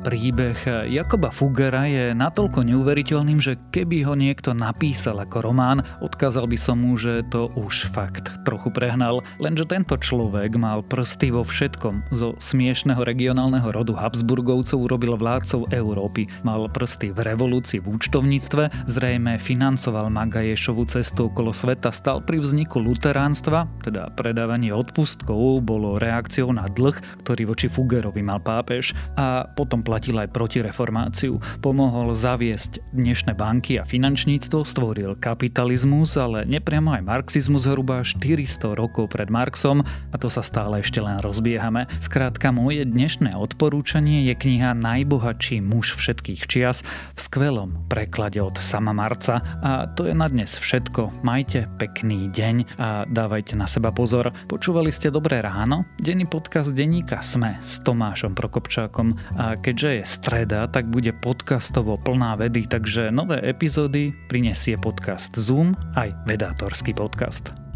Príbeh 0.00 0.88
Jakoba 0.88 1.28
Fugera 1.28 1.84
je 1.84 2.16
natoľko 2.16 2.64
neuveriteľným, 2.64 3.36
že 3.36 3.60
keby 3.68 4.08
ho 4.08 4.16
niekto 4.16 4.56
napísal 4.56 5.20
ako 5.20 5.44
román, 5.44 5.84
odkázal 6.00 6.48
by 6.48 6.56
som 6.56 6.80
mu, 6.80 6.96
že 6.96 7.20
to 7.28 7.52
už 7.52 7.84
fakt 7.92 8.32
trochu 8.48 8.72
prehnal, 8.72 9.20
lenže 9.36 9.68
tento 9.68 10.00
človek 10.00 10.56
mal 10.56 10.80
prsty 10.80 11.36
vo 11.36 11.44
všetkom. 11.44 12.16
Zo 12.16 12.32
smiešného 12.40 13.04
regionálneho 13.04 13.68
rodu 13.68 13.92
Habsburgovcov 13.92 14.88
urobil 14.88 15.20
vládcov 15.20 15.68
Európy. 15.68 16.32
Mal 16.48 16.64
prsty 16.72 17.12
v 17.12 17.20
revolúcii 17.20 17.84
v 17.84 18.00
účtovníctve, 18.00 18.88
zrejme 18.88 19.36
financoval 19.36 20.08
Magaješovú 20.08 20.88
cestu 20.88 21.28
okolo 21.28 21.52
sveta, 21.52 21.92
stal 21.92 22.24
pri 22.24 22.40
vzniku 22.40 22.80
luteránstva, 22.80 23.68
teda 23.84 24.08
predávanie 24.16 24.72
odpustkov 24.72 25.60
bolo 25.60 26.00
reakciou 26.00 26.56
na 26.56 26.64
dlh, 26.72 26.96
ktorý 27.20 27.52
voči 27.52 27.68
Fugerovi 27.68 28.24
mal 28.24 28.40
pápež 28.40 28.96
a 29.20 29.44
potom 29.44 29.84
zaplatil 29.90 30.22
aj 30.22 30.30
protireformáciu. 30.30 31.42
Pomohol 31.58 32.14
zaviesť 32.14 32.78
dnešné 32.94 33.34
banky 33.34 33.74
a 33.74 33.82
finančníctvo, 33.82 34.62
stvoril 34.62 35.18
kapitalizmus, 35.18 36.14
ale 36.14 36.46
nepriamo 36.46 36.94
aj 36.94 37.02
marxizmus 37.02 37.66
zhruba 37.66 38.06
400 38.06 38.78
rokov 38.78 39.10
pred 39.10 39.26
Marxom 39.26 39.82
a 39.82 40.14
to 40.14 40.30
sa 40.30 40.46
stále 40.46 40.78
ešte 40.78 41.02
len 41.02 41.18
rozbiehame. 41.18 41.90
Skrátka, 41.98 42.54
moje 42.54 42.86
dnešné 42.86 43.34
odporúčanie 43.34 44.30
je 44.30 44.38
kniha 44.38 44.78
Najbohatší 44.78 45.58
muž 45.58 45.98
všetkých 45.98 46.46
čias 46.46 46.86
v 46.86 47.18
skvelom 47.18 47.90
preklade 47.90 48.38
od 48.38 48.62
sama 48.62 48.94
Marca 48.94 49.42
a 49.58 49.90
to 49.90 50.06
je 50.06 50.14
na 50.14 50.30
dnes 50.30 50.54
všetko. 50.54 51.26
Majte 51.26 51.66
pekný 51.82 52.30
deň 52.30 52.78
a 52.78 53.10
dávajte 53.10 53.58
na 53.58 53.66
seba 53.66 53.90
pozor. 53.90 54.30
Počúvali 54.46 54.94
ste 54.94 55.10
Dobré 55.10 55.42
ráno? 55.42 55.82
Denný 55.98 56.30
podcast 56.30 56.70
denníka 56.70 57.18
Sme 57.26 57.58
s 57.58 57.82
Tomášom 57.82 58.38
Prokopčákom 58.38 59.18
a 59.34 59.58
keďže 59.80 59.96
je 59.96 60.12
streda, 60.12 60.68
tak 60.68 60.92
bude 60.92 61.08
podcastovo 61.24 61.96
plná 61.96 62.36
vedy, 62.36 62.68
takže 62.68 63.08
nové 63.08 63.40
epizódy 63.40 64.12
prinesie 64.28 64.76
podcast 64.76 65.32
Zoom 65.32 65.72
aj 65.96 66.12
vedátorský 66.28 66.92
podcast. 66.92 67.69